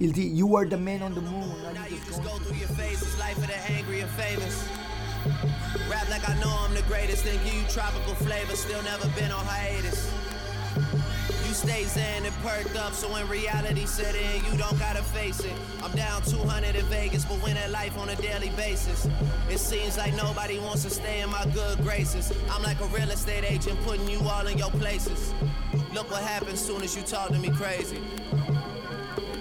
Il 0.00 0.12
dit 0.12 0.30
You 0.32 0.54
are 0.56 0.64
the 0.64 0.76
man 0.76 1.02
on 1.02 1.12
the 1.12 1.20
moon. 1.20 1.50
now 1.74 1.84
you 1.90 1.98
just 2.06 2.22
go 2.22 2.30
through 2.30 2.56
your 2.56 2.68
phases, 2.68 3.18
life 3.18 3.36
of 3.38 3.48
the 3.48 3.72
angry 3.72 4.00
and 4.00 4.10
famous. 4.10 4.68
Rap 5.90 6.08
like 6.08 6.28
I 6.28 6.38
know 6.38 6.54
I'm 6.64 6.72
the 6.72 6.82
greatest, 6.82 7.24
then 7.24 7.34
give 7.44 7.54
you 7.54 7.66
tropical 7.68 8.14
flavor, 8.14 8.54
still 8.54 8.80
never 8.84 9.08
been 9.18 9.32
on 9.32 9.44
hiatus. 9.44 10.12
You 11.48 11.54
stay 11.54 11.82
zen 11.84 12.24
and 12.24 12.34
perked 12.46 12.76
up, 12.76 12.92
so 12.92 13.12
when 13.12 13.26
reality 13.28 13.86
set 13.86 14.14
in, 14.14 14.44
you 14.44 14.56
don't 14.56 14.78
gotta 14.78 15.02
face 15.02 15.40
it. 15.40 15.52
I'm 15.82 15.90
down 15.96 16.22
200 16.22 16.76
in 16.76 16.84
Vegas, 16.86 17.24
but 17.24 17.42
win 17.42 17.56
at 17.56 17.70
life 17.72 17.98
on 17.98 18.08
a 18.10 18.16
daily 18.16 18.50
basis. 18.50 19.08
It 19.50 19.58
seems 19.58 19.98
like 19.98 20.14
nobody 20.14 20.60
wants 20.60 20.84
to 20.84 20.90
stay 20.90 21.22
in 21.22 21.30
my 21.30 21.44
good 21.52 21.78
graces. 21.78 22.32
I'm 22.50 22.62
like 22.62 22.80
a 22.80 22.86
real 22.86 23.10
estate 23.10 23.50
agent, 23.50 23.80
putting 23.82 24.08
you 24.08 24.20
all 24.20 24.46
in 24.46 24.58
your 24.58 24.70
places. 24.70 25.34
Look 25.92 26.08
what 26.12 26.22
happens 26.22 26.60
soon 26.60 26.82
as 26.82 26.94
you 26.94 27.02
talk 27.02 27.30
to 27.30 27.38
me 27.38 27.50
crazy. 27.50 27.98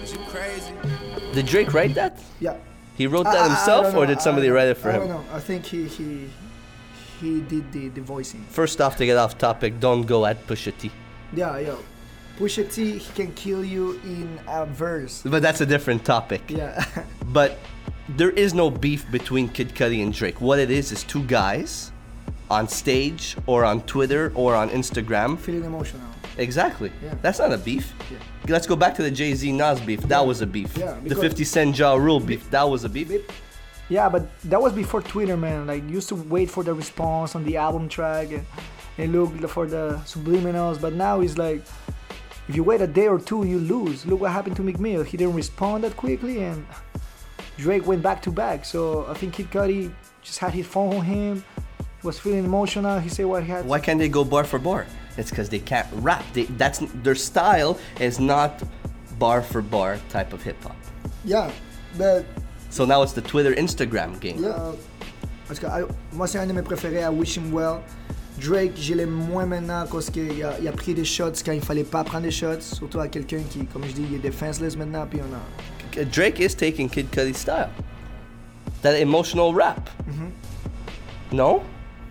Is 0.08 0.14
you 0.14 0.20
crazy? 0.30 0.74
Did 1.34 1.46
Drake 1.48 1.74
write 1.74 1.94
that? 1.96 2.18
Yeah. 2.40 2.56
He 2.96 3.08
wrote 3.08 3.26
that 3.26 3.36
I- 3.36 3.46
I 3.46 3.48
himself, 3.50 3.84
don't 3.88 3.96
or 3.98 4.06
did 4.06 4.22
somebody 4.22 4.48
I- 4.48 4.52
write 4.52 4.68
it 4.70 4.78
for 4.78 4.90
I 4.90 4.94
him? 4.94 5.00
don't 5.02 5.10
know. 5.10 5.24
I 5.36 5.40
think 5.42 5.66
he 5.66 5.84
he 5.86 6.30
he 7.20 7.42
did 7.42 7.72
the, 7.74 7.90
the 7.90 8.00
voicing. 8.02 8.46
First 8.50 8.80
off, 8.80 8.96
to 8.98 9.06
get 9.06 9.18
off 9.18 9.38
topic, 9.38 9.82
don't 9.82 10.04
go 10.04 10.26
at 10.26 10.48
Pusha 10.48 10.72
T. 10.78 10.92
Yeah, 11.34 11.58
yeah. 11.60 11.76
Pusha 12.40 12.64
T, 12.74 12.98
he 13.00 13.12
can 13.16 13.34
kill 13.34 13.66
you 13.66 14.00
in 14.06 14.40
a 14.48 14.66
verse. 14.66 15.24
But 15.26 15.42
that's 15.42 15.60
a 15.60 15.66
different 15.66 16.06
topic. 16.06 16.42
Yeah. 16.48 16.86
But 17.40 17.58
there 18.08 18.30
is 18.32 18.54
no 18.54 18.70
beef 18.72 19.04
between 19.12 19.50
Kid 19.50 19.76
Cudi 19.76 20.02
and 20.02 20.14
Drake. 20.14 20.40
What 20.40 20.60
it 20.60 20.72
is 20.72 20.94
is 20.94 21.04
two 21.04 21.24
guys 21.24 21.92
on 22.50 22.70
stage 22.70 23.36
or 23.46 23.66
on 23.66 23.82
Twitter 23.82 24.32
or 24.36 24.56
on 24.56 24.70
Instagram. 24.70 25.38
Feeling 25.38 25.66
emotional. 25.66 26.08
Exactly. 26.38 26.92
Yeah. 27.04 27.16
That's 27.22 27.40
not 27.40 27.52
a 27.52 27.58
beef. 27.58 27.94
Let's 28.48 28.68
go 28.68 28.76
back 28.76 28.96
to 28.96 29.04
the 29.04 29.12
Jay 29.12 29.34
Z 29.34 29.52
Nas 29.52 29.80
beef. 29.82 30.02
That 30.04 30.26
was 30.26 30.42
a 30.42 30.48
beef. 30.48 30.78
Yeah, 30.78 30.98
the 31.04 31.16
50 31.16 31.44
Cent 31.44 31.78
Ja 31.78 31.96
Rule 31.96 32.20
beef. 32.20 32.50
That 32.52 32.64
was 32.64 32.84
a 32.84 32.90
beef. 32.90 33.12
Yeah, 33.90 34.10
but 34.10 34.28
that 34.44 34.62
was 34.62 34.74
before 34.74 35.02
Twitter, 35.02 35.38
man. 35.38 35.68
Like, 35.68 35.90
used 35.90 36.10
to 36.10 36.16
wait 36.16 36.50
for 36.50 36.64
the 36.64 36.74
response 36.74 37.36
on 37.36 37.44
the 37.46 37.58
album 37.58 37.88
track 37.88 38.32
and, 38.32 38.46
and 38.98 39.14
look 39.14 39.50
for 39.50 39.66
the 39.66 40.00
subliminals. 40.06 40.80
But 40.80 40.94
now 40.94 41.22
it's 41.22 41.38
like, 41.38 41.64
if 42.48 42.56
you 42.56 42.64
wait 42.64 42.82
a 42.82 42.88
day 42.88 43.08
or 43.08 43.20
two, 43.20 43.46
you 43.46 43.60
lose. 43.60 44.06
Look 44.06 44.22
what 44.22 44.32
happened 44.32 44.56
to 44.58 44.62
McMill. 44.62 45.06
He 45.06 45.18
didn't 45.18 45.36
respond 45.36 45.84
that 45.86 45.96
quickly, 45.98 46.44
and 46.44 46.66
Drake 47.58 47.88
went 47.88 48.02
back 48.02 48.22
to 48.24 48.32
back. 48.32 48.66
So 48.66 49.06
I 49.08 49.14
think 49.14 49.34
Kid 49.34 49.52
Cudi 49.52 49.94
just 50.22 50.40
had 50.40 50.54
his 50.54 50.68
phone 50.68 50.98
on 50.98 51.06
him. 51.06 51.44
He 51.78 52.08
was 52.08 52.20
feeling 52.20 52.46
emotional. 52.46 53.00
He 53.00 53.10
said 53.10 53.26
what 53.26 53.44
he 53.44 53.50
had. 53.50 53.66
Why 53.66 53.80
can't 53.80 54.00
they 54.00 54.10
go 54.10 54.24
bar 54.24 54.44
for 54.44 54.60
bar? 54.60 54.86
It's 55.18 55.30
because 55.30 55.50
they 55.50 55.60
can't 55.60 55.88
rap. 55.94 56.24
They, 56.34 56.44
that's 56.44 56.80
their 57.04 57.16
style 57.16 57.78
is 58.00 58.20
not 58.20 58.64
bar 59.18 59.42
for 59.42 59.62
bar 59.62 60.00
type 60.10 60.34
of 60.34 60.44
hip 60.44 60.62
hop. 60.64 60.76
Yeah, 61.26 61.52
but 61.98 62.26
So 62.70 62.86
now 62.86 63.02
it's 63.02 63.14
the 63.14 63.22
Twitter 63.22 63.54
Instagram 63.54 64.20
game. 64.20 64.44
Yeah. 64.44 64.74
Parce 65.48 65.60
que 65.60 65.68
moi, 66.14 66.28
c'est 66.28 66.38
un 66.38 66.46
de 66.46 66.54
mes 66.54 66.62
préférés 66.62 67.04
à 67.04 67.12
Wish 67.12 67.38
Him 67.38 67.54
Well. 67.54 67.82
Drake, 68.40 68.74
je 68.76 68.94
l'aime 68.94 69.10
moins 69.10 69.46
maintenant 69.46 69.86
parce 69.90 70.10
qu'il 70.10 70.44
a, 70.44 70.60
il 70.60 70.68
a 70.68 70.72
pris 70.72 70.94
des 70.94 71.06
shots 71.06 71.42
quand 71.44 71.54
il 71.54 71.62
fallait 71.62 71.84
pas 71.84 72.04
prendre 72.04 72.24
des 72.24 72.32
shots. 72.32 72.62
Surtout 72.62 73.00
à 73.00 73.08
quelqu'un 73.08 73.40
qui, 73.50 73.66
comme 73.66 73.84
je 73.86 73.94
dis, 73.94 74.06
il 74.12 74.16
est 74.16 74.20
defenseless 74.20 74.76
maintenant. 74.76 75.08
Puis 75.10 75.20
on 75.22 75.34
a... 75.34 76.06
Drake 76.06 76.40
is 76.40 76.54
taking 76.54 76.90
Kid 76.90 77.10
Cudi's 77.10 77.38
style. 77.38 77.70
That 78.84 78.96
emotional 78.96 79.54
rap. 79.54 79.90
Mm-hmm. 80.08 81.36
No? 81.36 81.64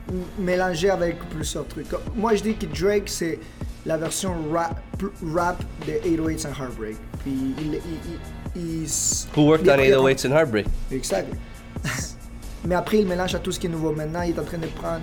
M- 0.08 0.22
mélangé 0.38 0.90
avec 0.90 1.18
plusieurs 1.30 1.66
trucs. 1.68 1.86
Moi, 2.14 2.34
je 2.34 2.42
dis 2.42 2.54
que 2.54 2.66
Drake, 2.66 3.04
c'est 3.08 3.38
la 3.84 3.96
version 3.96 4.34
rap, 4.52 4.80
rap 5.34 5.62
de 5.86 5.92
808s 6.08 6.46
and 6.46 6.52
Heartbreak. 6.62 6.96
Puis 7.20 7.54
il, 7.58 7.74
il, 7.74 7.80
il, 8.56 8.86
Who 9.36 9.46
worked 9.46 9.68
on 9.68 9.74
prêt 9.74 9.92
à- 9.92 9.96
808s 9.98 10.26
and 10.28 10.32
Heartbreak? 10.36 10.66
Exact. 10.92 11.28
mais 12.64 12.74
après, 12.74 12.98
il 12.98 13.06
mélange 13.06 13.34
à 13.34 13.38
tout 13.38 13.52
ce 13.52 13.60
qui 13.60 13.66
est 13.66 13.70
nouveau. 13.70 13.92
Maintenant, 13.92 14.22
il 14.22 14.34
est 14.34 14.38
en 14.40 14.44
train 14.44 14.58
de 14.58 14.66
prendre. 14.66 15.02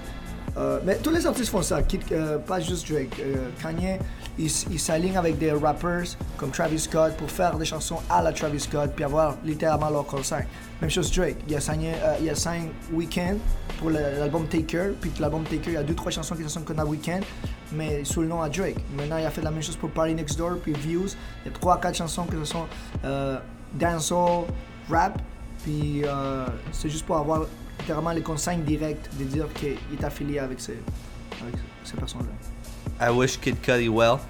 euh, 0.58 0.80
mais 0.86 0.98
tous 0.98 1.12
les 1.12 1.26
artistes 1.26 1.50
font 1.50 1.62
ça, 1.62 1.82
Kid- 1.82 2.02
euh, 2.12 2.38
pas 2.40 2.60
juste 2.60 2.92
Drake. 2.92 3.16
Euh, 3.20 3.50
Kanye, 3.62 4.00
il, 4.40 4.46
s- 4.48 4.66
il 4.72 4.80
s'aligne 4.80 5.18
avec 5.18 5.38
des 5.38 5.52
rappers 5.52 6.04
comme 6.38 6.52
Travis 6.52 6.80
Scott 6.80 7.16
pour 7.18 7.30
faire 7.30 7.58
des 7.58 7.66
chansons 7.66 8.00
à 8.10 8.22
la 8.22 8.32
Travis 8.34 8.60
Scott 8.60 8.92
puis 8.96 9.04
avoir 9.06 9.36
littéralement 9.44 9.90
leur 9.90 10.06
consigne. 10.06 10.46
Même 10.82 10.90
chose 10.90 11.12
Drake, 11.12 11.38
il 11.48 11.56
a 11.56 11.60
signé, 11.62 11.94
euh, 11.94 12.16
il 12.22 12.30
a 12.30 12.36
signé 12.36 12.72
Weekend 12.92 13.38
pour 13.80 13.90
l'album 13.90 14.48
Taker, 14.48 14.92
puis 15.00 15.12
l'album 15.20 15.44
Taker, 15.44 15.62
il 15.72 15.74
y 15.74 15.78
a 15.78 15.84
deux 15.84 15.96
trois 15.96 16.12
chansons 16.12 16.36
qui 16.36 16.48
sont 16.50 16.62
comme 16.62 16.80
à 16.80 16.86
Weekend, 16.86 17.24
mais 17.72 18.04
sous 18.04 18.22
le 18.22 18.28
nom 18.28 18.42
à 18.42 18.50
Drake. 18.50 18.78
Maintenant, 18.98 19.18
il 19.18 19.26
a 19.26 19.30
fait 19.32 19.42
la 19.42 19.52
même 19.52 19.64
chose 19.64 19.78
pour 19.78 19.90
Party 19.92 20.14
Next 20.16 20.38
Door, 20.38 20.58
puis 20.62 20.74
Views. 20.74 21.08
Il 21.46 21.52
y 21.52 21.56
a 21.56 21.58
trois 21.58 21.80
quatre 21.80 21.96
chansons 21.98 22.26
qui 22.26 22.36
sont 22.46 22.66
euh, 23.06 23.40
dancehall, 23.74 24.46
rap, 24.90 25.22
puis 25.64 26.04
euh, 26.06 26.46
c'est 26.72 26.90
juste 26.90 27.06
pour 27.06 27.18
avoir 27.18 27.44
littéralement 27.80 28.12
les 28.12 28.22
consignes 28.22 28.64
directes 28.64 29.10
de 29.18 29.24
dire 29.24 29.48
qu'il 29.54 29.78
est 29.98 30.04
affilié 30.04 30.40
avec 30.40 30.60
ces 30.60 30.78
personnes-là. 31.98 32.63
I 33.00 33.12
wish 33.12 33.38
Kid 33.38 33.62
Cudi 33.62 33.90
well. 33.90 34.26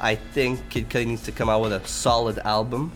I 0.00 0.14
think 0.14 0.68
Kid 0.70 0.88
Cudi 0.88 1.06
needs 1.06 1.22
to 1.24 1.32
come 1.32 1.48
out 1.48 1.62
with 1.62 1.72
a 1.72 1.86
solid 1.86 2.38
album 2.40 2.92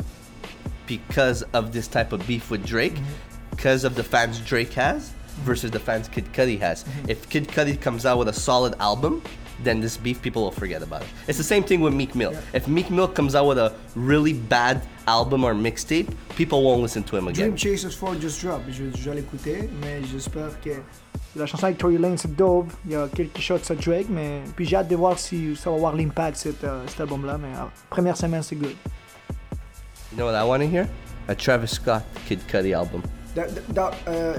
because 0.87 1.43
of 1.55 1.73
this 1.73 1.89
type 1.89 2.13
of 2.13 2.27
beef 2.27 2.51
with 2.51 2.65
Drake, 2.67 2.95
mm-hmm. 2.95 3.51
because 3.51 3.85
of 3.85 3.95
the 3.95 4.05
fans 4.05 4.39
Drake 4.41 4.73
has 4.75 5.13
versus 5.45 5.71
the 5.71 5.81
fans 5.81 6.09
Kid 6.09 6.33
Cudi 6.33 6.59
has. 6.59 6.85
Mm-hmm. 6.85 7.11
If 7.11 7.29
Kid 7.29 7.49
Cudi 7.49 7.81
comes 7.81 8.05
out 8.05 8.19
with 8.19 8.29
a 8.29 8.33
solid 8.33 8.75
album, 8.81 9.23
then 9.65 9.81
this 9.81 9.97
beef 9.97 10.21
people 10.23 10.43
will 10.43 10.51
forget 10.53 10.83
about 10.83 11.03
it. 11.03 11.09
It's 11.29 11.39
the 11.39 11.45
same 11.45 11.63
thing 11.63 11.81
with 11.81 11.93
Meek 11.95 12.15
Mill. 12.15 12.33
If 12.55 12.67
Meek 12.69 12.91
Mill 12.91 13.09
comes 13.09 13.35
out 13.35 13.47
with 13.47 13.59
a 13.59 13.73
really 13.95 14.33
bad 14.35 14.81
album 15.07 15.45
or 15.45 15.55
mixtape, 15.55 16.09
people 16.37 16.63
won't 16.63 16.83
listen 16.83 17.03
to 17.05 17.17
him 17.17 17.29
again. 17.29 17.51
Dream 17.51 17.57
Chasers 17.57 17.95
4 17.95 18.17
just 18.21 18.41
drop, 18.41 18.61
je, 18.71 18.85
je 18.97 19.11
vais 19.11 19.17
l'écouter, 19.17 19.69
mais 19.83 20.01
j'espère 20.11 20.61
que. 20.61 20.71
La 21.37 21.47
chanson 21.47 21.67
avec 21.67 21.79
Tory 21.79 21.97
Lane 21.97 22.19
c'est 22.19 22.35
dope, 22.35 22.73
il 22.87 22.91
y 22.93 22.97
a 22.97 23.07
quelques 23.15 23.39
shots 23.39 23.71
à 23.71 23.75
Drake, 23.77 24.07
mais 24.11 24.41
puis 24.57 24.65
j'ai 24.67 24.75
hâte 24.75 24.89
de 24.89 24.97
voir 24.97 25.17
si 25.17 25.55
ça 25.55 25.71
va 25.71 25.77
avoir 25.77 25.95
l'impact 25.95 26.37
cet, 26.39 26.65
euh, 26.65 26.83
cet 26.89 27.01
album-là, 27.03 27.39
mais 27.39 27.49
euh, 27.57 27.67
première 27.89 28.17
semaine 28.17 28.43
c'est 28.43 28.57
good. 28.57 28.75
You 30.11 30.17
know 30.17 30.27
what 30.27 30.35
I 30.35 30.43
want 30.45 30.59
to 30.59 30.67
hear? 30.69 30.89
A 31.29 31.35
Travis 31.37 31.69
Scott 31.69 32.03
Kid 32.27 32.41
Cudi 32.49 32.75
album. 32.75 33.03
Da- 33.37 33.47
da- 33.47 33.61
da- 33.73 33.91
euh, 34.09 34.39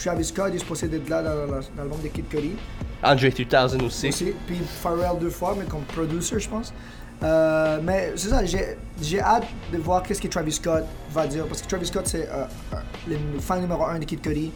Travis 0.00 0.26
Scott 0.26 0.54
est 0.54 0.58
supposé 0.58 0.86
d'être 0.86 1.08
la- 1.08 1.22
dans 1.24 1.46
l'album 1.76 2.00
de 2.00 2.06
Kid 2.08 2.28
Cudi. 2.28 2.52
Andre 3.02 3.28
3000 3.30 3.82
aussi. 3.84 4.08
aussi. 4.08 4.32
Puis 4.46 4.58
Pharrell 4.82 5.18
deux 5.20 5.30
fois, 5.30 5.54
mais 5.58 5.64
comme 5.64 5.82
producer, 5.82 6.38
je 6.38 6.48
pense. 6.48 6.72
Euh, 7.22 7.78
mais 7.82 8.12
c'est 8.16 8.28
ça, 8.30 8.42
j'ai 8.44 9.20
hâte 9.20 9.46
de 9.72 9.78
voir 9.78 10.02
qu'est-ce 10.02 10.20
que 10.20 10.28
Travis 10.28 10.52
Scott 10.52 10.84
va 11.12 11.26
dire. 11.26 11.46
Parce 11.46 11.62
que 11.62 11.68
Travis 11.68 11.86
Scott, 11.86 12.06
c'est 12.06 12.28
euh, 12.28 12.44
euh, 12.74 12.76
le 13.08 13.38
fan 13.40 13.60
numéro 13.60 13.84
un 13.84 13.98
de 13.98 14.04
Kid 14.04 14.20
Cudi. 14.20 14.50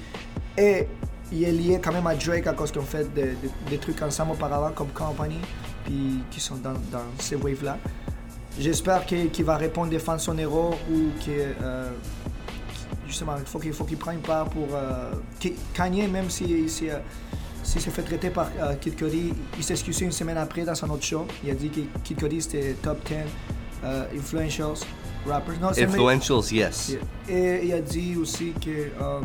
Et 0.59 0.87
il 1.33 1.45
est 1.45 1.53
lié 1.53 1.81
quand 1.83 1.93
même 1.93 2.07
à 2.07 2.15
Drake 2.15 2.47
à 2.47 2.53
cause 2.55 2.71
qu'ils 2.73 2.81
ont 2.81 2.85
fait 2.85 3.13
des, 3.15 3.37
des- 3.71 3.79
trucs 3.79 4.01
ensemble 4.03 4.33
auparavant 4.33 4.71
comme 4.73 4.89
Company. 4.89 5.39
Puis 5.85 6.21
qui 6.31 6.41
sont 6.41 6.57
dans, 6.57 6.73
dans 6.91 7.05
ces 7.19 7.37
waves-là. 7.37 7.79
J'espère 8.59 9.05
qu'il 9.07 9.45
va 9.45 9.57
répondre 9.57 9.91
des 9.91 9.99
fans 10.01 10.19
son 10.19 10.37
héros 10.39 10.75
ou 10.91 11.11
que. 11.25 11.31
euh, 11.63 11.91
justement, 13.07 13.35
il 13.39 13.45
faut 13.45 13.59
qu'il 13.61 13.73
faut 13.73 13.85
qu'il 13.85 13.99
prenne 13.99 14.19
part 14.19 14.47
pour. 14.49 14.69
Kanye, 15.75 16.09
même 16.09 16.31
si. 16.31 16.69
si 16.69 16.89
s'il 17.67 17.81
s'est 17.81 17.91
fait 17.91 18.03
traiter 18.03 18.31
par 18.31 18.49
euh, 18.61 18.75
Kid 18.81 18.95
Cudi, 18.95 19.33
il 19.59 19.65
s'est 19.65 19.73
excusé 19.75 20.05
une 20.05 20.13
semaine 20.13 20.39
après 20.39 20.63
dans 20.63 20.75
son 20.75 20.89
autre 20.91 21.03
show. 21.03 21.27
Il 21.43 21.51
a 21.51 21.55
dit 21.55 21.69
que 21.69 21.81
Kid 22.05 22.17
Cudi 22.17 22.41
c'était 22.41 22.75
top 22.75 23.05
10 23.05 23.15
euh, 23.85 24.05
influentials 24.17 24.87
rappers. 25.27 25.59
Non, 25.61 25.71
Influentials, 25.77 26.53
yes. 26.53 26.91
Yeah. 26.91 27.01
Et 27.29 27.67
il 27.67 27.73
a 27.73 27.81
dit 27.81 28.17
aussi 28.17 28.53
que 28.53 28.71
euh, 28.71 29.21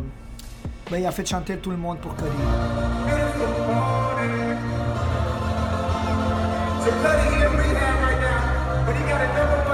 ben, 0.90 0.98
il 0.98 1.06
a 1.06 1.12
fait 1.12 1.26
chanter 1.26 1.56
tout 1.58 1.70
le 1.70 1.76
monde 1.76 1.98
pour 1.98 2.16
Cudi. 2.16 2.30
So 6.82 6.90
Cuddy 6.90 7.44
in 7.44 7.56
rehab 7.56 8.02
right 8.02 8.20
now, 8.20 8.84
but 8.86 8.96
he 8.96 9.02
got 9.04 9.20
a 9.20 9.26
number 9.38 9.71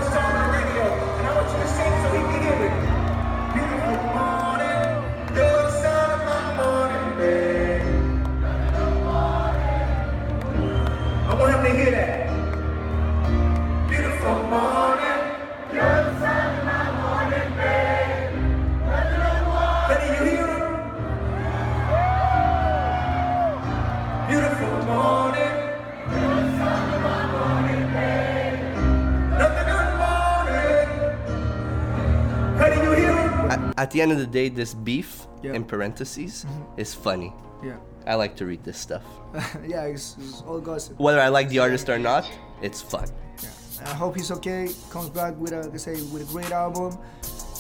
At, 33.89 33.93
the 33.93 34.03
end 34.03 34.13
of 34.13 34.19
the 34.19 34.27
day, 34.27 34.51
this 34.51 34.75
beef, 34.75 35.27
in 35.43 35.65
parentheses, 35.65 36.45
mm-hmm. 36.45 36.79
is 36.79 36.93
funny. 36.93 37.33
Yeah. 37.65 37.79
I 38.07 38.17
like 38.17 38.37
to 38.37 38.45
read 38.45 38.63
this 38.63 38.77
stuff. 38.77 39.03
yeah, 39.67 39.85
it's, 39.85 40.15
it's 40.21 40.43
all 40.43 40.61
gossip. 40.61 41.01
Whether 41.01 41.23
I 41.23 41.29
like 41.29 41.49
the 41.49 41.61
artist 41.61 41.89
or 41.89 41.99
not, 41.99 42.31
it's 42.61 42.83
fun. 42.83 43.09
Yeah. 43.43 43.49
I 43.87 43.95
hope 43.95 44.15
he's 44.15 44.31
okay. 44.31 44.69
Comes 44.91 45.09
back 45.09 45.35
with 45.39 45.55
uh, 45.55 45.61
a, 45.61 45.73
let's 45.73 45.85
say, 45.85 45.95
with 46.13 46.29
a 46.29 46.31
great 46.31 46.51
album, 46.51 46.99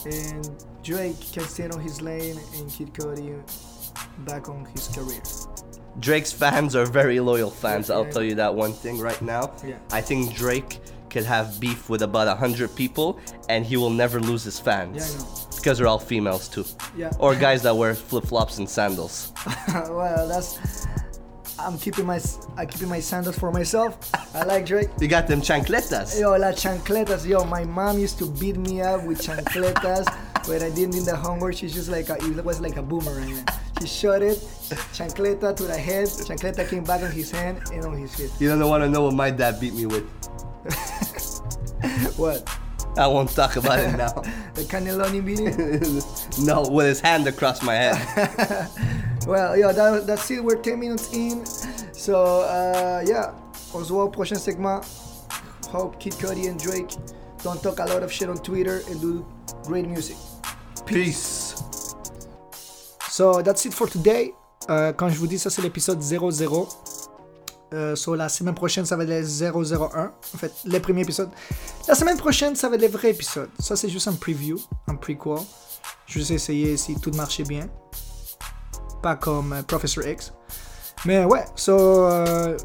and 0.05 0.51
Drake 0.83 1.17
can 1.33 1.45
stay 1.45 1.65
on 1.65 1.81
his 1.81 2.03
lane, 2.03 2.39
and 2.59 2.71
Kid 2.71 2.93
Cudi 2.93 3.41
back 4.27 4.51
on 4.51 4.67
his 4.67 4.89
career. 4.89 5.23
Drake's 5.99 6.31
fans 6.31 6.77
are 6.77 6.85
very 6.85 7.21
loyal 7.21 7.51
fans. 7.51 7.89
I'll 7.89 8.05
tell 8.05 8.23
you 8.23 8.35
that 8.35 8.55
one 8.55 8.75
thing 8.75 8.99
right 8.99 9.23
now. 9.23 9.55
Yeah. 9.67 9.79
I 9.91 10.03
think 10.03 10.35
Drake 10.35 10.79
could 11.09 11.25
have 11.25 11.59
beef 11.59 11.89
with 11.89 12.03
about 12.03 12.29
a 12.29 12.35
hundred 12.35 12.77
people, 12.77 13.19
and 13.49 13.65
he 13.65 13.79
will 13.79 13.89
never 13.89 14.21
lose 14.21 14.45
his 14.45 14.61
fans. 14.61 15.48
Because 15.69 15.77
they're 15.77 15.87
all 15.87 15.99
females 15.99 16.49
too. 16.49 16.65
Yeah. 16.97 17.13
Or 17.19 17.35
guys 17.35 17.61
that 17.65 17.77
wear 17.77 17.95
flip 17.95 18.25
flops 18.25 18.57
and 18.57 18.67
sandals. 18.67 19.35
well, 19.69 20.27
that's. 20.27 20.87
I'm 21.59 21.77
keeping 21.77 22.07
my 22.07 22.19
I'm 22.57 22.67
keeping 22.69 22.89
my 22.89 23.01
sandals 23.01 23.39
for 23.39 23.53
myself. 23.53 24.11
I 24.35 24.45
like 24.45 24.65
Drake. 24.65 24.89
You 24.99 25.09
got 25.09 25.29
them 25.29 25.43
chancletas. 25.43 26.19
Yo, 26.19 26.31
la 26.39 26.53
chancletas. 26.53 27.29
Yo, 27.29 27.45
my 27.45 27.65
mom 27.65 27.99
used 27.99 28.17
to 28.21 28.31
beat 28.41 28.57
me 28.57 28.81
up 28.81 29.05
with 29.05 29.21
chancletas 29.21 30.09
when 30.49 30.63
I 30.63 30.71
didn't 30.71 30.93
do 30.93 31.03
the 31.03 31.15
homework. 31.15 31.55
She's 31.55 31.75
just 31.75 31.91
like 31.91 32.09
a, 32.09 32.15
it 32.15 32.43
was 32.43 32.63
like 32.63 32.79
a 32.79 32.83
boomerang. 32.83 33.45
She 33.83 33.89
shot 33.89 34.23
it, 34.23 34.39
chancleta 34.97 35.55
to 35.55 35.65
the 35.65 35.77
head. 35.77 36.07
Chancleta 36.09 36.67
came 36.67 36.85
back 36.85 37.03
on 37.03 37.11
his 37.11 37.31
hand 37.31 37.61
and 37.75 37.85
on 37.85 37.99
his 37.99 38.15
feet. 38.15 38.31
You 38.41 38.49
don't 38.49 38.67
want 38.71 38.85
to 38.85 38.89
know 38.89 39.03
what 39.03 39.13
my 39.13 39.31
dad 39.31 39.61
beat 39.61 39.75
me 39.75 39.85
with. 39.85 40.09
What? 42.17 42.49
I 42.97 43.07
won't 43.07 43.31
talk 43.31 43.57
about 43.57 43.79
it 43.79 43.97
now. 43.97 44.23
The 44.55 44.65
cannelloni 44.65 45.25
beating? 45.25 45.55
no, 46.47 46.69
with 46.69 46.87
his 46.87 47.01
hand 47.01 47.27
across 47.27 47.63
my 47.63 47.75
head. 47.75 48.69
Well, 49.27 49.59
yeah, 49.59 49.73
that, 49.73 50.07
that's 50.07 50.31
it. 50.31 50.43
We're 50.43 50.57
10 50.57 50.81
minutes 50.81 51.13
in. 51.13 51.45
So, 51.93 52.41
uh, 52.41 53.05
yeah. 53.07 53.35
On 53.75 53.85
se 53.85 53.91
voit 53.91 54.05
au 54.05 54.09
prochain 54.09 54.37
segment. 54.37 54.81
Hope 55.71 55.99
Kid 55.99 56.15
Cudi 56.15 56.49
and 56.49 56.59
Drake 56.59 56.97
don't 57.43 57.63
talk 57.63 57.79
a 57.79 57.85
lot 57.85 58.03
of 58.03 58.11
shit 58.11 58.31
on 58.31 58.39
Twitter 58.39 58.81
and 58.89 58.99
do 59.03 59.27
great 59.65 59.87
music. 59.87 60.17
Peace. 60.87 61.63
So, 63.11 63.43
that's 63.43 63.67
it 63.67 63.75
for 63.75 63.87
today. 63.87 64.33
Euh, 64.71 64.95
quand 64.95 65.11
je 65.11 65.19
vous 65.19 65.27
dis 65.27 65.39
ça, 65.39 65.51
c'est 65.51 65.61
l'épisode 65.61 66.01
00. 66.01 66.67
Euh, 67.75 67.95
so, 67.97 68.15
la 68.15 68.29
semaine 68.29 68.55
prochaine, 68.55 68.87
ça 68.87 68.97
va 68.97 69.05
être 69.05 69.11
le 69.11 69.75
001. 69.75 70.13
En 70.35 70.39
fait, 70.39 70.53
le 70.65 70.79
premier 70.79 71.03
épisode. 71.03 71.31
La 71.87 71.95
semaine 71.95 72.17
prochaine, 72.17 72.57
ça 72.57 72.69
va 72.69 72.77
être 72.77 72.83
le 72.83 72.89
vrai 72.89 73.11
épisode. 73.11 73.51
Ça, 73.59 73.77
c'est 73.77 73.89
juste 73.89 74.09
un 74.09 74.15
preview, 74.15 74.59
un 74.87 74.95
prequel. 74.95 75.39
Je 76.07 76.21
vais 76.21 76.35
essayer 76.35 76.77
si 76.77 76.99
tout 76.99 77.11
marchait 77.13 77.45
bien. 77.45 77.69
Pas 79.03 79.17
comme 79.17 79.53
euh, 79.53 79.63
Professor 79.63 80.07
X. 80.07 80.33
Mais 81.05 81.25
ouais, 81.25 81.45
so, 81.55 81.77
euh, 82.07 82.57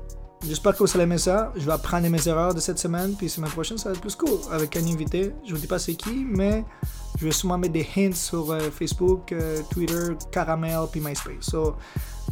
j'espère 0.45 0.73
que 0.73 0.79
vous 0.79 0.91
allez 0.95 1.03
aimer 1.03 1.17
ça. 1.17 1.51
Je 1.55 1.65
vais 1.65 1.71
apprendre 1.71 2.09
mes 2.09 2.27
erreurs 2.27 2.53
de 2.53 2.59
cette 2.59 2.79
semaine. 2.79 3.15
Puis 3.15 3.29
semaine 3.29 3.51
prochaine, 3.51 3.77
ça 3.77 3.89
va 3.89 3.95
être 3.95 4.01
plus 4.01 4.15
cool. 4.15 4.39
Avec 4.51 4.75
un 4.75 4.85
invité. 4.85 5.33
Je 5.45 5.53
vous 5.53 5.59
dis 5.59 5.67
pas 5.67 5.79
c'est 5.79 5.95
qui, 5.95 6.25
mais 6.27 6.63
je 7.19 7.25
vais 7.25 7.31
sûrement 7.31 7.57
mettre 7.57 7.73
des 7.73 7.87
hints 7.95 8.13
sur 8.13 8.51
euh, 8.51 8.71
Facebook, 8.71 9.31
euh, 9.31 9.61
Twitter, 9.69 10.15
Caramel, 10.31 10.87
puis 10.91 10.99
MySpace. 10.99 11.41
So, 11.41 11.75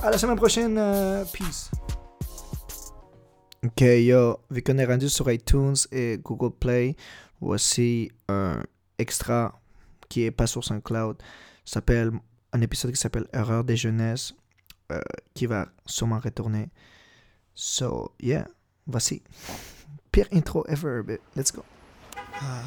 à 0.02 0.10
la 0.10 0.18
semaine 0.18 0.38
prochaine. 0.38 0.76
peace. 1.32 1.70
Ok, 3.64 3.82
yo, 3.82 4.40
vu 4.50 4.64
qu'on 4.64 4.80
est 4.80 4.86
rendu 4.86 5.08
sur 5.08 5.32
iTunes 5.32 5.76
et 5.92 6.18
Google 6.18 6.50
Play, 6.50 6.96
voici 7.40 8.12
un 8.28 8.64
extra 8.98 9.62
qui 10.10 10.24
est 10.24 10.32
pas 10.32 10.48
sur 10.48 10.64
SoundCloud. 10.64 11.22
S'appelle 11.64 12.12
un 12.54 12.62
épisode 12.62 12.92
qui 12.92 13.00
s'appelle 13.00 13.28
Erreur 13.32 13.64
des 13.64 13.78
jeunesses, 13.78 14.34
euh, 14.92 15.00
qui 15.36 15.46
va 15.46 15.68
sûrement 15.86 16.20
retourner. 16.20 16.70
So, 17.54 18.16
yeah, 18.20 18.48
voici. 18.88 19.22
Pire 20.12 20.28
intro 20.34 20.66
ever, 20.68 21.04
but 21.04 21.22
let's 21.36 21.54
go. 21.54 21.64
Ah, 22.42 22.64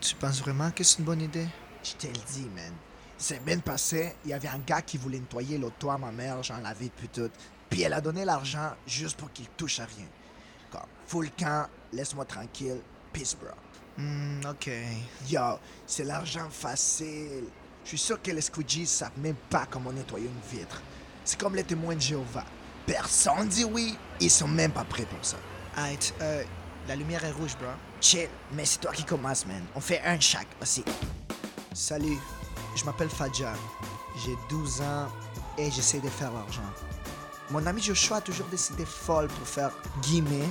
tu 0.00 0.14
penses 0.14 0.40
vraiment 0.42 0.70
que 0.70 0.84
c'est 0.84 1.00
une 1.00 1.06
bonne 1.06 1.22
idée? 1.22 1.48
Je 1.82 1.94
te 1.94 2.06
le 2.06 2.12
dis, 2.32 2.48
man. 2.54 2.72
Semaine 3.18 3.62
passée, 3.62 4.14
il 4.24 4.30
y 4.30 4.32
avait 4.32 4.46
un 4.46 4.60
gars 4.60 4.82
qui 4.82 4.96
voulait 4.96 5.18
nettoyer 5.18 5.60
toit 5.80 5.94
à 5.94 5.98
ma 5.98 6.12
mère, 6.12 6.40
j'en 6.44 6.58
l'avais 6.58 6.84
depuis 6.84 7.08
tout. 7.08 7.30
Puis 7.68 7.82
elle 7.82 7.94
a 7.94 8.00
donné 8.00 8.24
l'argent 8.24 8.74
juste 8.86 9.16
pour 9.16 9.32
qu'il 9.32 9.48
touche 9.48 9.80
à 9.80 9.86
rien. 9.86 10.06
Comme, 11.10 11.22
full 11.22 11.30
camp, 11.38 11.66
laisse-moi 11.92 12.24
tranquille, 12.24 12.80
peace, 13.12 13.36
bro. 13.40 13.50
Hmm, 13.96 14.40
ok. 14.48 14.70
Yo, 15.28 15.58
c'est 15.86 16.04
l'argent 16.04 16.48
facile. 16.50 17.44
Je 17.84 17.88
suis 17.88 17.98
sûr 17.98 18.20
que 18.22 18.30
les 18.30 18.40
squeegees 18.40 18.86
savent 18.86 19.18
même 19.18 19.36
pas 19.48 19.66
comment 19.70 19.92
nettoyer 19.92 20.26
une 20.26 20.58
vitre. 20.58 20.82
C'est 21.24 21.38
comme 21.38 21.54
les 21.54 21.64
témoins 21.64 21.94
de 21.94 22.00
Jéhovah. 22.00 22.44
Personne 22.86 23.48
dit 23.48 23.64
oui, 23.64 23.96
ils 24.20 24.30
sont 24.30 24.48
même 24.48 24.72
pas 24.72 24.84
prêts 24.84 25.04
pour 25.04 25.24
ça. 25.24 25.36
Alright, 25.76 26.14
euh, 26.20 26.44
la 26.88 26.96
lumière 26.96 27.24
est 27.24 27.32
rouge, 27.32 27.56
bro. 27.58 27.70
Chill, 28.00 28.28
mais 28.52 28.64
c'est 28.64 28.80
toi 28.80 28.92
qui 28.92 29.04
commence, 29.04 29.46
man. 29.46 29.62
On 29.74 29.80
fait 29.80 30.00
un 30.04 30.18
chaque 30.18 30.48
aussi. 30.60 30.84
Salut, 31.72 32.18
je 32.76 32.84
m'appelle 32.84 33.10
Fadja. 33.10 33.52
J'ai 34.24 34.34
12 34.48 34.80
ans 34.82 35.08
et 35.58 35.70
j'essaie 35.70 36.00
de 36.00 36.08
faire 36.08 36.32
l'argent. 36.32 36.62
Mon 37.50 37.66
ami 37.66 37.82
Joshua 37.82 38.18
a 38.18 38.20
toujours 38.20 38.46
décidé 38.46 38.84
folle 38.84 39.26
pour 39.26 39.46
faire, 39.46 39.72
guillemets, 40.02 40.48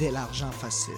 de 0.00 0.08
l'argent 0.08 0.50
facile. 0.50 0.94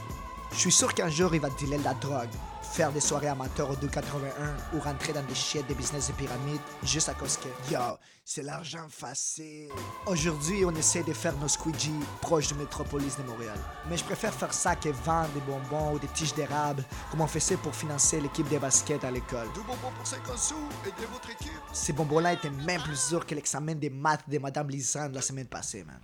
Je 0.52 0.58
suis 0.58 0.72
sûr 0.72 0.92
qu'un 0.92 1.08
jour 1.08 1.34
il 1.34 1.40
va 1.40 1.48
dealer 1.50 1.78
de 1.78 1.84
la 1.84 1.94
drogue, 1.94 2.28
faire 2.60 2.90
des 2.92 3.00
soirées 3.00 3.28
amateurs 3.28 3.70
au 3.70 3.76
281 3.76 4.76
ou 4.76 4.80
rentrer 4.80 5.12
dans 5.12 5.22
des 5.22 5.34
shit 5.34 5.66
des 5.66 5.74
business 5.74 6.08
de 6.08 6.12
pyramide 6.14 6.60
juste 6.82 7.08
à 7.08 7.14
cause 7.14 7.36
que, 7.36 7.72
Yo, 7.72 7.78
c'est 8.24 8.42
l'argent 8.42 8.86
facile. 8.88 9.68
Aujourd'hui, 10.06 10.64
on 10.64 10.74
essaie 10.74 11.04
de 11.04 11.12
faire 11.12 11.36
nos 11.38 11.48
squeegees 11.48 11.92
proches 12.20 12.48
de 12.48 12.54
Métropolis 12.54 13.16
de 13.16 13.22
Montréal. 13.22 13.58
Mais 13.88 13.96
je 13.96 14.04
préfère 14.04 14.34
faire 14.34 14.52
ça 14.52 14.74
que 14.74 14.88
vendre 14.88 15.30
des 15.30 15.40
bonbons 15.40 15.94
ou 15.94 15.98
des 16.00 16.08
tiges 16.08 16.34
d'érable, 16.34 16.84
comme 17.10 17.20
on 17.20 17.26
faisait 17.28 17.56
pour 17.56 17.74
financer 17.74 18.20
l'équipe 18.20 18.48
de 18.48 18.58
basket 18.58 19.04
à 19.04 19.10
l'école. 19.10 19.46
Deux 19.54 19.62
bonbons 19.62 19.92
pour 19.96 20.06
50 20.06 20.36
sous, 20.36 20.54
aidez 20.84 21.06
votre 21.12 21.30
équipe. 21.30 21.50
Ces 21.72 21.92
bonbons-là 21.92 22.32
étaient 22.32 22.50
même 22.50 22.82
plus 22.82 23.08
durs 23.08 23.24
que 23.24 23.36
l'examen 23.36 23.74
des 23.76 23.90
maths 23.90 24.28
de 24.28 24.38
Madame 24.38 24.68
Lisande 24.68 25.14
la 25.14 25.22
semaine 25.22 25.46
passée, 25.46 25.84
man. 25.84 26.00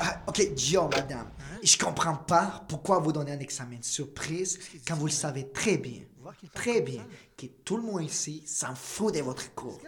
Ah, 0.00 0.22
ok, 0.26 0.50
yo, 0.56 0.88
madame. 0.88 1.30
Je 1.62 1.76
comprends 1.76 2.16
pas 2.16 2.64
pourquoi 2.68 2.98
vous 2.98 3.12
donnez 3.12 3.32
un 3.32 3.40
examen 3.40 3.78
de 3.78 3.84
surprise 3.84 4.58
quand 4.86 4.94
vous 4.96 5.06
le 5.06 5.12
savez 5.12 5.50
très 5.52 5.78
bien, 5.78 6.02
très 6.54 6.80
bien, 6.80 7.04
que 7.36 7.46
tout 7.46 7.76
le 7.76 7.82
monde 7.82 8.02
ici 8.02 8.42
s'en 8.46 8.74
fout 8.74 9.14
de 9.14 9.20
votre 9.20 9.54
cours. 9.54 9.80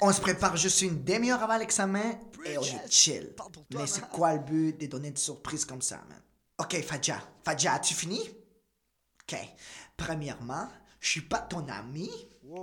On 0.00 0.12
se 0.12 0.20
prépare 0.20 0.56
juste 0.56 0.82
une 0.82 1.02
demi-heure 1.04 1.42
avant 1.42 1.56
l'examen 1.56 2.18
et 2.44 2.58
on 2.58 2.62
est 2.62 2.90
chill. 2.90 3.34
Mais 3.74 3.86
c'est 3.86 4.08
quoi 4.08 4.34
le 4.34 4.40
but 4.40 4.80
de 4.80 4.86
donner 4.86 5.08
une 5.08 5.16
surprise 5.16 5.64
comme 5.64 5.82
ça, 5.82 5.96
man? 6.08 6.20
Ok, 6.58 6.82
Fadja. 6.82 7.20
Fadja, 7.44 7.74
as-tu 7.74 7.94
fini? 7.94 8.20
Ok. 9.22 9.38
Premièrement, 9.96 10.68
je 11.00 11.10
suis 11.10 11.20
pas 11.22 11.38
ton 11.38 11.66
ami, 11.68 12.10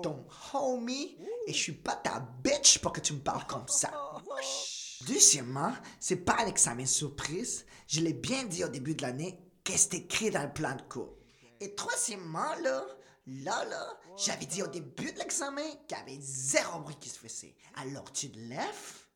ton 0.01 0.25
homie, 0.53 1.17
et 1.47 1.53
je 1.53 1.57
suis 1.57 1.73
pas 1.73 1.95
ta 1.95 2.19
bitch 2.43 2.79
pour 2.79 2.93
que 2.93 3.01
tu 3.01 3.13
me 3.13 3.19
parles 3.19 3.45
comme 3.47 3.67
ça. 3.67 3.91
Deuxièmement, 5.07 5.73
c'est 5.99 6.17
pas 6.17 6.37
un 6.39 6.47
examen 6.47 6.85
surprise. 6.85 7.65
Je 7.87 8.01
l'ai 8.01 8.13
bien 8.13 8.43
dit 8.45 8.63
au 8.63 8.69
début 8.69 8.95
de 8.95 9.01
l'année 9.01 9.39
que 9.63 9.73
c'est 9.75 9.93
écrit 9.93 10.31
dans 10.31 10.43
le 10.43 10.53
plan 10.53 10.75
de 10.75 10.81
cours? 10.83 11.17
Et 11.59 11.75
troisièmement, 11.75 12.55
là, 12.61 12.85
là, 13.27 13.65
là, 13.65 13.99
j'avais 14.17 14.45
dit 14.45 14.61
au 14.61 14.67
début 14.67 15.11
de 15.11 15.19
l'examen 15.19 15.69
qu'il 15.87 15.97
y 15.97 16.01
avait 16.01 16.21
zéro 16.21 16.79
bruit 16.79 16.97
qui 16.99 17.09
se 17.09 17.19
faisait. 17.19 17.55
Alors 17.75 18.11
tu 18.11 18.31
te 18.31 18.37
lèves 18.37 19.07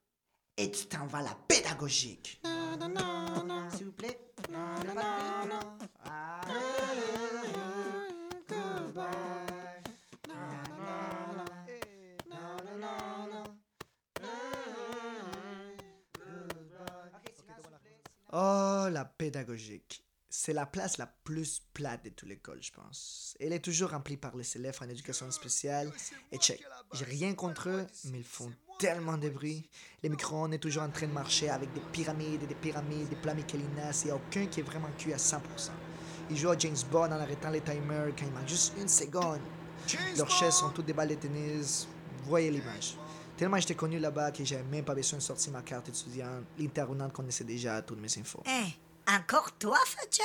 et 0.57 0.71
tu 0.71 0.85
t'en 0.87 1.05
vas 1.07 1.19
à 1.19 1.23
la 1.23 1.37
pédagogique. 1.47 2.41
S'il 3.75 3.85
vous 3.85 3.91
plaît. 3.91 4.19
Oh, 18.33 18.87
la 18.91 19.05
pédagogique. 19.05 20.03
C'est 20.29 20.53
la 20.53 20.65
place 20.65 20.97
la 20.97 21.07
plus 21.07 21.61
plate 21.73 22.03
de 22.03 22.09
toute 22.09 22.27
l'école, 22.27 22.61
je 22.61 22.71
pense. 22.71 23.35
Elle 23.39 23.53
est 23.53 23.63
toujours 23.63 23.91
remplie 23.91 24.17
par 24.17 24.35
les 24.35 24.57
élèves 24.57 24.77
en 24.81 24.89
éducation 24.89 25.31
spéciale. 25.31 25.91
Et 26.31 26.37
check, 26.37 26.61
j'ai 26.91 27.05
rien 27.05 27.33
contre 27.33 27.69
eux, 27.69 27.87
mais 28.05 28.19
ils 28.19 28.25
font 28.25 28.51
tellement 28.77 29.17
de 29.17 29.29
bruit. 29.29 29.69
Les 30.03 30.09
micro-ondes 30.09 30.53
est 30.53 30.59
toujours 30.59 30.83
en 30.83 30.89
train 30.89 31.07
de 31.07 31.13
marcher 31.13 31.49
avec 31.49 31.71
des 31.73 31.79
pyramides 31.79 32.43
et 32.43 32.47
des 32.47 32.55
pyramides, 32.55 33.07
des 33.07 33.15
plats 33.15 33.33
Michelinas, 33.33 34.03
et 34.05 34.11
aucun 34.11 34.45
qui 34.47 34.59
est 34.59 34.63
vraiment 34.63 34.91
cuit 34.97 35.13
à 35.13 35.17
100%. 35.17 35.39
Ils 36.29 36.37
jouent 36.37 36.51
à 36.51 36.57
James 36.57 36.75
Bond 36.91 37.05
en 37.05 37.11
arrêtant 37.11 37.49
les 37.49 37.61
timers 37.61 38.13
quand 38.17 38.25
il 38.25 38.31
manque 38.33 38.49
juste 38.49 38.73
une 38.77 38.89
seconde. 38.89 39.39
Leurs 40.17 40.29
chaises 40.29 40.55
sont 40.55 40.71
toutes 40.71 40.85
des 40.85 40.93
balles 40.93 41.09
de 41.09 41.15
tennis. 41.15 41.87
Voyez 42.25 42.51
l'image. 42.51 42.97
Tellement 43.37 43.57
j'étais 43.57 43.75
connu 43.75 43.99
là-bas 43.99 44.31
que 44.31 44.43
j'avais 44.43 44.63
même 44.63 44.83
pas 44.83 44.95
besoin 44.95 45.19
de 45.19 45.23
sortir 45.23 45.53
ma 45.53 45.61
carte 45.61 45.89
étudiante. 45.89 46.43
L'intervenante 46.57 47.13
connaissait 47.13 47.43
déjà 47.43 47.81
toutes 47.81 47.99
mes 48.01 48.17
infos. 48.17 48.41
Hein, 48.47 48.65
encore 49.07 49.51
toi, 49.59 49.77
Fadja? 49.85 50.23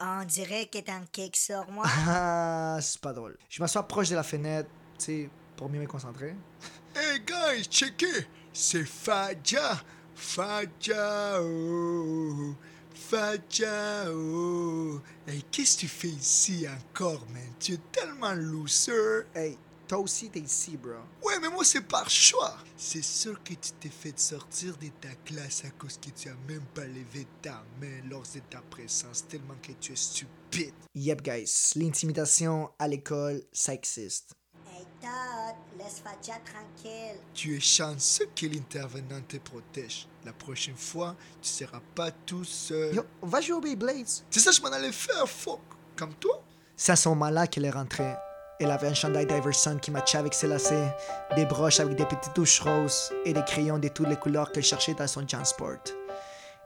On 0.00 0.24
dirait 0.24 0.66
que 0.66 0.78
t'as 0.78 0.94
un 0.94 1.06
cake 1.06 1.36
sur 1.36 1.70
moi. 1.70 1.86
Ah, 2.06 2.78
c'est 2.80 3.00
pas 3.00 3.12
drôle. 3.12 3.36
Je 3.48 3.62
m'assois 3.62 3.86
proche 3.86 4.08
de 4.10 4.16
la 4.16 4.22
fenêtre, 4.22 4.68
tu 4.98 5.04
sais, 5.04 5.30
pour 5.56 5.68
mieux 5.68 5.80
me 5.80 5.86
concentrer. 5.86 6.34
Hey 6.96 7.20
guys, 7.20 7.64
checkez, 7.70 8.26
c'est 8.52 8.84
Fadja. 8.84 9.80
Fadja, 10.16 11.40
oh, 11.40 12.54
Facha, 12.92 14.10
oh. 14.10 15.00
Hey, 15.26 15.42
qu'est-ce 15.50 15.76
que 15.76 15.80
tu 15.82 15.88
fais 15.88 16.08
ici 16.08 16.66
encore, 16.68 17.24
man? 17.32 17.42
Tu 17.60 17.74
es 17.74 17.80
tellement 17.92 18.34
loser. 18.34 19.22
Hey, 19.34 19.56
toi 19.88 19.98
aussi, 19.98 20.28
t'es 20.28 20.40
ici, 20.40 20.76
bro. 20.76 20.92
Ouais, 21.22 21.40
mais 21.40 21.48
moi, 21.48 21.64
c'est 21.64 21.80
par 21.80 22.08
choix. 22.10 22.56
C'est 22.76 23.02
sûr 23.02 23.42
que 23.42 23.54
tu 23.54 23.72
t'es 23.80 23.88
fait 23.88 24.16
sortir 24.18 24.76
de 24.76 24.88
ta 25.00 25.14
classe 25.24 25.64
à 25.64 25.70
cause 25.70 25.98
que 25.98 26.10
tu 26.10 26.28
as 26.28 26.34
même 26.46 26.64
pas 26.74 26.84
levé 26.84 27.26
ta 27.40 27.64
main 27.80 28.02
lors 28.08 28.22
de 28.22 28.40
ta 28.50 28.60
présence, 28.60 29.26
tellement 29.26 29.56
que 29.62 29.72
tu 29.80 29.92
es 29.92 29.96
stupide. 29.96 30.74
Yep, 30.94 31.22
guys, 31.22 31.72
l'intimidation 31.74 32.70
à 32.78 32.86
l'école, 32.86 33.42
ça 33.50 33.72
existe. 33.72 34.34
Hey, 34.70 34.84
Todd, 35.00 35.56
laisse 35.78 36.00
Fatia 36.04 36.38
tranquille. 36.44 37.18
Tu 37.32 37.56
es 37.56 37.60
chanceux 37.60 38.28
que 38.36 38.44
l'intervenant 38.44 39.22
te 39.26 39.38
protège. 39.38 40.06
La 40.26 40.34
prochaine 40.34 40.76
fois, 40.76 41.16
tu 41.40 41.48
seras 41.48 41.80
pas 41.94 42.10
tout 42.10 42.44
seul. 42.44 42.94
Yo, 42.94 43.02
va 43.22 43.40
jouer 43.40 43.54
au 43.54 43.60
Beyblades. 43.60 44.06
C'est 44.28 44.40
ça 44.40 44.50
je 44.50 44.60
m'en 44.60 44.68
allais 44.68 44.92
faire, 44.92 45.26
fuck. 45.26 45.60
Comme 45.96 46.14
toi. 46.14 46.44
C'est 46.76 46.92
à 46.92 46.96
ce 46.96 47.08
moment-là 47.08 47.46
qu'elle 47.46 47.64
est 47.64 47.70
rentrée. 47.70 48.14
Elle 48.60 48.70
avait 48.72 48.88
un 48.88 48.94
chandail 48.94 49.26
d'Iverson 49.26 49.78
qui 49.80 49.90
matchait 49.90 50.18
avec 50.18 50.34
ses 50.34 50.48
lacets, 50.48 50.94
des 51.36 51.46
broches 51.46 51.78
avec 51.80 51.96
des 51.96 52.04
petites 52.04 52.34
touches 52.34 52.60
roses 52.60 53.12
et 53.24 53.32
des 53.32 53.44
crayons 53.44 53.78
de 53.78 53.88
toutes 53.88 54.08
les 54.08 54.16
couleurs 54.16 54.50
qu'elle 54.50 54.64
cherchait 54.64 54.94
dans 54.94 55.06
son 55.06 55.26
Jansport. 55.26 55.78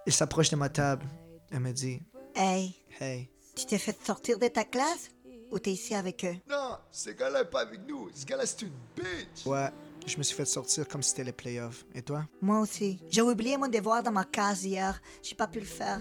Elle 0.06 0.12
s'approche 0.12 0.48
de 0.50 0.56
ma 0.56 0.68
table. 0.70 1.04
Elle 1.50 1.60
me 1.60 1.72
dit 1.72 2.00
Hey, 2.34 2.74
Hey, 2.98 3.28
tu 3.54 3.66
t'es 3.66 3.78
fait 3.78 3.96
sortir 4.04 4.38
de 4.38 4.48
ta 4.48 4.64
classe 4.64 5.10
ou 5.50 5.58
t'es 5.58 5.72
ici 5.72 5.94
avec 5.94 6.24
eux? 6.24 6.34
Non, 6.48 6.78
ce 6.90 7.10
gars-là 7.10 7.40
est 7.42 7.50
pas 7.50 7.60
avec 7.60 7.80
nous. 7.86 8.08
Ce 8.14 8.24
gars-là, 8.24 8.46
c'est 8.46 8.62
une 8.62 8.72
bitch. 8.96 9.44
ouais, 9.44 9.68
je 10.06 10.18
me 10.18 10.22
suis 10.22 10.34
fait 10.34 10.44
sortir 10.44 10.86
comme 10.88 11.02
si 11.02 11.10
c'était 11.10 11.24
les 11.24 11.32
playoffs. 11.32 11.84
Et 11.94 12.02
toi? 12.02 12.26
Moi 12.40 12.60
aussi. 12.60 13.00
J'ai 13.10 13.22
oublié 13.22 13.56
mon 13.56 13.68
devoir 13.68 14.02
dans 14.02 14.12
ma 14.12 14.24
case 14.24 14.64
hier. 14.64 15.00
J'ai 15.22 15.34
pas 15.34 15.46
pu 15.46 15.60
le 15.60 15.66
faire. 15.66 16.00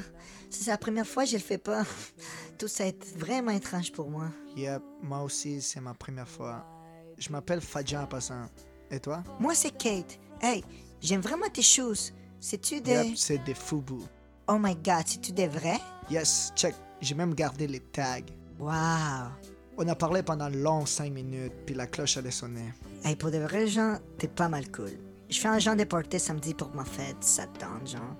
C'est 0.49 0.69
la 0.69 0.77
première 0.77 1.07
fois 1.07 1.23
que 1.23 1.29
je 1.29 1.35
le 1.35 1.41
fais 1.41 1.57
pas. 1.57 1.83
Tout 2.57 2.67
ça 2.67 2.85
est 2.85 3.17
vraiment 3.17 3.51
étrange 3.51 3.91
pour 3.91 4.09
moi. 4.09 4.29
Yep, 4.55 4.81
moi 5.01 5.21
aussi, 5.23 5.61
c'est 5.61 5.81
ma 5.81 5.93
première 5.93 6.27
fois. 6.27 6.65
Je 7.17 7.29
m'appelle 7.29 7.61
Fadja 7.61 8.03
en 8.03 8.07
passant. 8.07 8.45
Et 8.89 8.99
toi? 8.99 9.23
Moi, 9.39 9.55
c'est 9.55 9.71
Kate. 9.77 10.19
Hey, 10.41 10.63
j'aime 10.99 11.21
vraiment 11.21 11.49
tes 11.49 11.61
choses. 11.61 12.11
C'est-tu 12.39 12.81
des... 12.81 12.91
Yep, 12.91 13.17
c'est 13.17 13.43
des 13.43 13.53
Fubu. 13.53 14.01
Oh 14.47 14.57
my 14.59 14.75
god, 14.75 15.03
c'est-tu 15.05 15.31
des 15.31 15.47
vrais? 15.47 15.79
Yes, 16.09 16.51
check. 16.55 16.75
J'ai 16.99 17.15
même 17.15 17.33
gardé 17.33 17.67
les 17.67 17.79
tags. 17.79 18.19
Wow. 18.59 19.31
On 19.77 19.87
a 19.87 19.95
parlé 19.95 20.21
pendant 20.21 20.49
long 20.49 20.85
5 20.85 21.11
minutes, 21.11 21.53
puis 21.65 21.75
la 21.75 21.87
cloche 21.87 22.17
allait 22.17 22.31
sonner. 22.31 22.73
Hey, 23.03 23.15
pour 23.15 23.31
de 23.31 23.37
vrais 23.37 23.67
gens, 23.67 23.97
t'es 24.17 24.27
pas 24.27 24.49
mal 24.49 24.69
cool. 24.71 24.91
Je 25.29 25.39
fais 25.39 25.47
un 25.47 25.59
genre 25.59 25.77
de 25.77 25.85
party 25.85 26.19
samedi 26.19 26.53
pour 26.53 26.75
ma 26.75 26.83
fête, 26.83 27.23
ça 27.23 27.47
te 27.47 27.59
tente, 27.59 27.87
genre. 27.87 28.15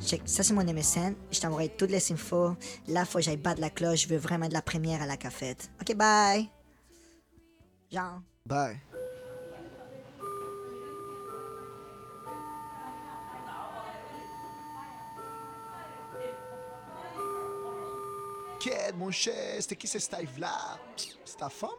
Check, 0.00 0.22
ça 0.26 0.44
c'est 0.44 0.54
mon 0.54 0.64
MSN, 0.64 1.14
je 1.30 1.40
t'envoie 1.40 1.66
toutes 1.68 1.90
les 1.90 2.12
infos. 2.12 2.56
Là, 2.86 3.04
faut 3.04 3.18
que 3.18 3.24
j'aille 3.24 3.36
battre 3.36 3.60
la 3.60 3.70
cloche, 3.70 4.02
je 4.02 4.08
veux 4.08 4.16
vraiment 4.16 4.48
de 4.48 4.54
la 4.54 4.62
première 4.62 5.02
à 5.02 5.06
la 5.06 5.16
cafette. 5.16 5.70
Ok, 5.80 5.96
bye! 5.96 6.48
Jean. 7.90 8.22
Bye. 8.46 8.80
Ked, 18.62 18.96
mon 18.96 19.10
cher, 19.10 19.60
c'était 19.60 19.74
qui 19.74 19.88
ce 19.88 19.98
style-là? 19.98 20.78
C'est 21.24 21.36
ta 21.36 21.48
femme? 21.48 21.70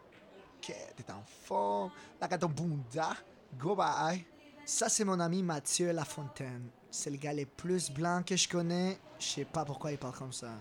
Ked, 0.59 0.95
t'es 0.97 1.09
en 1.13 1.23
forme. 1.45 1.91
La 2.19 2.27
ton 2.27 2.49
bunda. 2.49 3.15
Go 3.57 3.73
bye. 3.73 4.25
Ça, 4.65 4.89
c'est 4.89 5.05
mon 5.05 5.17
ami 5.21 5.43
Mathieu 5.43 5.93
Lafontaine. 5.93 6.69
C'est 6.91 7.09
le 7.09 7.15
gars 7.15 7.31
le 7.31 7.45
plus 7.45 7.89
blanc 7.89 8.21
que 8.21 8.35
je 8.35 8.49
connais. 8.49 8.99
Je 9.17 9.25
sais 9.25 9.45
pas 9.45 9.63
pourquoi 9.63 9.93
il 9.93 9.97
parle 9.97 10.13
comme 10.13 10.33
ça. 10.33 10.51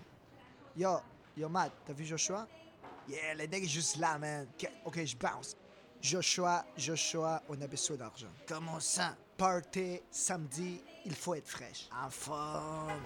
Yo, 0.77 0.91
yo, 1.35 1.49
Matt, 1.49 1.73
t'as 1.85 1.91
vu 1.91 2.05
Joshua? 2.05 2.47
Yeah, 3.09 3.33
le 3.33 3.45
deck 3.45 3.65
est 3.65 3.67
juste 3.67 3.97
là, 3.97 4.17
man. 4.17 4.47
Ok, 4.85 5.03
je 5.03 5.17
bounce. 5.17 5.57
Joshua, 6.01 6.63
Joshua, 6.77 7.43
on 7.49 7.61
a 7.61 7.67
besoin 7.67 7.97
d'argent. 7.97 8.31
Comment 8.47 8.79
ça? 8.79 9.17
Party, 9.35 9.99
samedi, 10.09 10.79
il 11.03 11.15
faut 11.15 11.33
être 11.33 11.49
fraîche. 11.49 11.89
En 12.01 12.09
forme. 12.09 13.03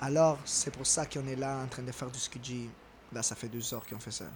Alors, 0.00 0.38
c'est 0.44 0.70
pour 0.70 0.86
ça 0.86 1.06
qu'on 1.06 1.26
est 1.26 1.36
là 1.36 1.58
en 1.58 1.66
train 1.66 1.82
de 1.82 1.90
faire 1.90 2.10
du 2.10 2.18
skiji. 2.18 2.70
Là, 3.12 3.22
ça 3.22 3.34
fait 3.34 3.48
deux 3.48 3.74
heures 3.74 3.84
qu'on 3.86 3.98
fait 3.98 4.12
ça. 4.12 4.26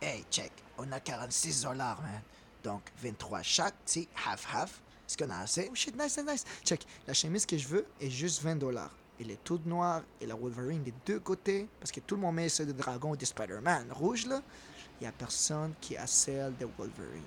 Hey, 0.00 0.24
check. 0.30 0.50
On 0.78 0.90
a 0.90 0.98
46 0.98 1.62
dollars, 1.62 2.00
man. 2.02 2.20
Donc, 2.64 2.82
23 3.00 3.42
chaque, 3.42 3.74
tu 3.84 4.06
half-half. 4.26 4.80
Est-ce 5.06 5.16
qu'on 5.16 5.30
a 5.30 5.38
assez? 5.38 5.68
Oh 5.70 5.74
shit, 5.74 5.96
nice, 5.96 6.18
nice, 6.18 6.26
nice. 6.26 6.44
Check, 6.64 6.84
la 7.06 7.14
chemise 7.14 7.46
que 7.46 7.56
je 7.56 7.68
veux 7.68 7.86
est 8.00 8.10
juste 8.10 8.42
20 8.42 8.56
dollars. 8.56 8.90
Elle 9.20 9.30
est 9.30 9.44
toute 9.44 9.64
noire 9.64 10.02
et 10.20 10.26
la 10.26 10.34
Wolverine 10.34 10.82
des 10.82 10.94
deux 11.06 11.20
côtés. 11.20 11.68
Parce 11.78 11.92
que 11.92 12.00
tout 12.00 12.16
le 12.16 12.22
monde 12.22 12.34
met 12.34 12.48
celle 12.48 12.66
de 12.66 12.72
dragon 12.72 13.10
ou 13.10 13.16
de 13.16 13.24
Spider-Man. 13.24 13.92
Rouge, 13.92 14.26
là, 14.26 14.42
il 15.00 15.06
a 15.06 15.12
personne 15.12 15.74
qui 15.80 15.96
a 15.96 16.06
celle 16.08 16.56
de 16.56 16.66
Wolverine. 16.78 17.22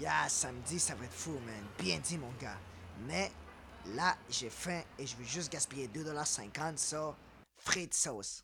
Yeah, 0.00 0.28
samedi, 0.28 0.80
ça 0.80 0.96
va 0.96 1.04
être 1.04 1.12
fou, 1.12 1.32
man. 1.46 1.64
Bien 1.78 2.00
dit, 2.00 2.18
mon 2.18 2.32
gars. 2.40 2.58
Mais 3.06 3.30
là, 3.94 4.16
j'ai 4.28 4.50
faim 4.50 4.82
et 4.98 5.06
je 5.06 5.16
veux 5.16 5.24
juste 5.24 5.52
gaspiller 5.52 5.88
2,50$ 5.88 6.76
sur 6.76 7.16
frites 7.58 7.94
sauce. 7.94 8.40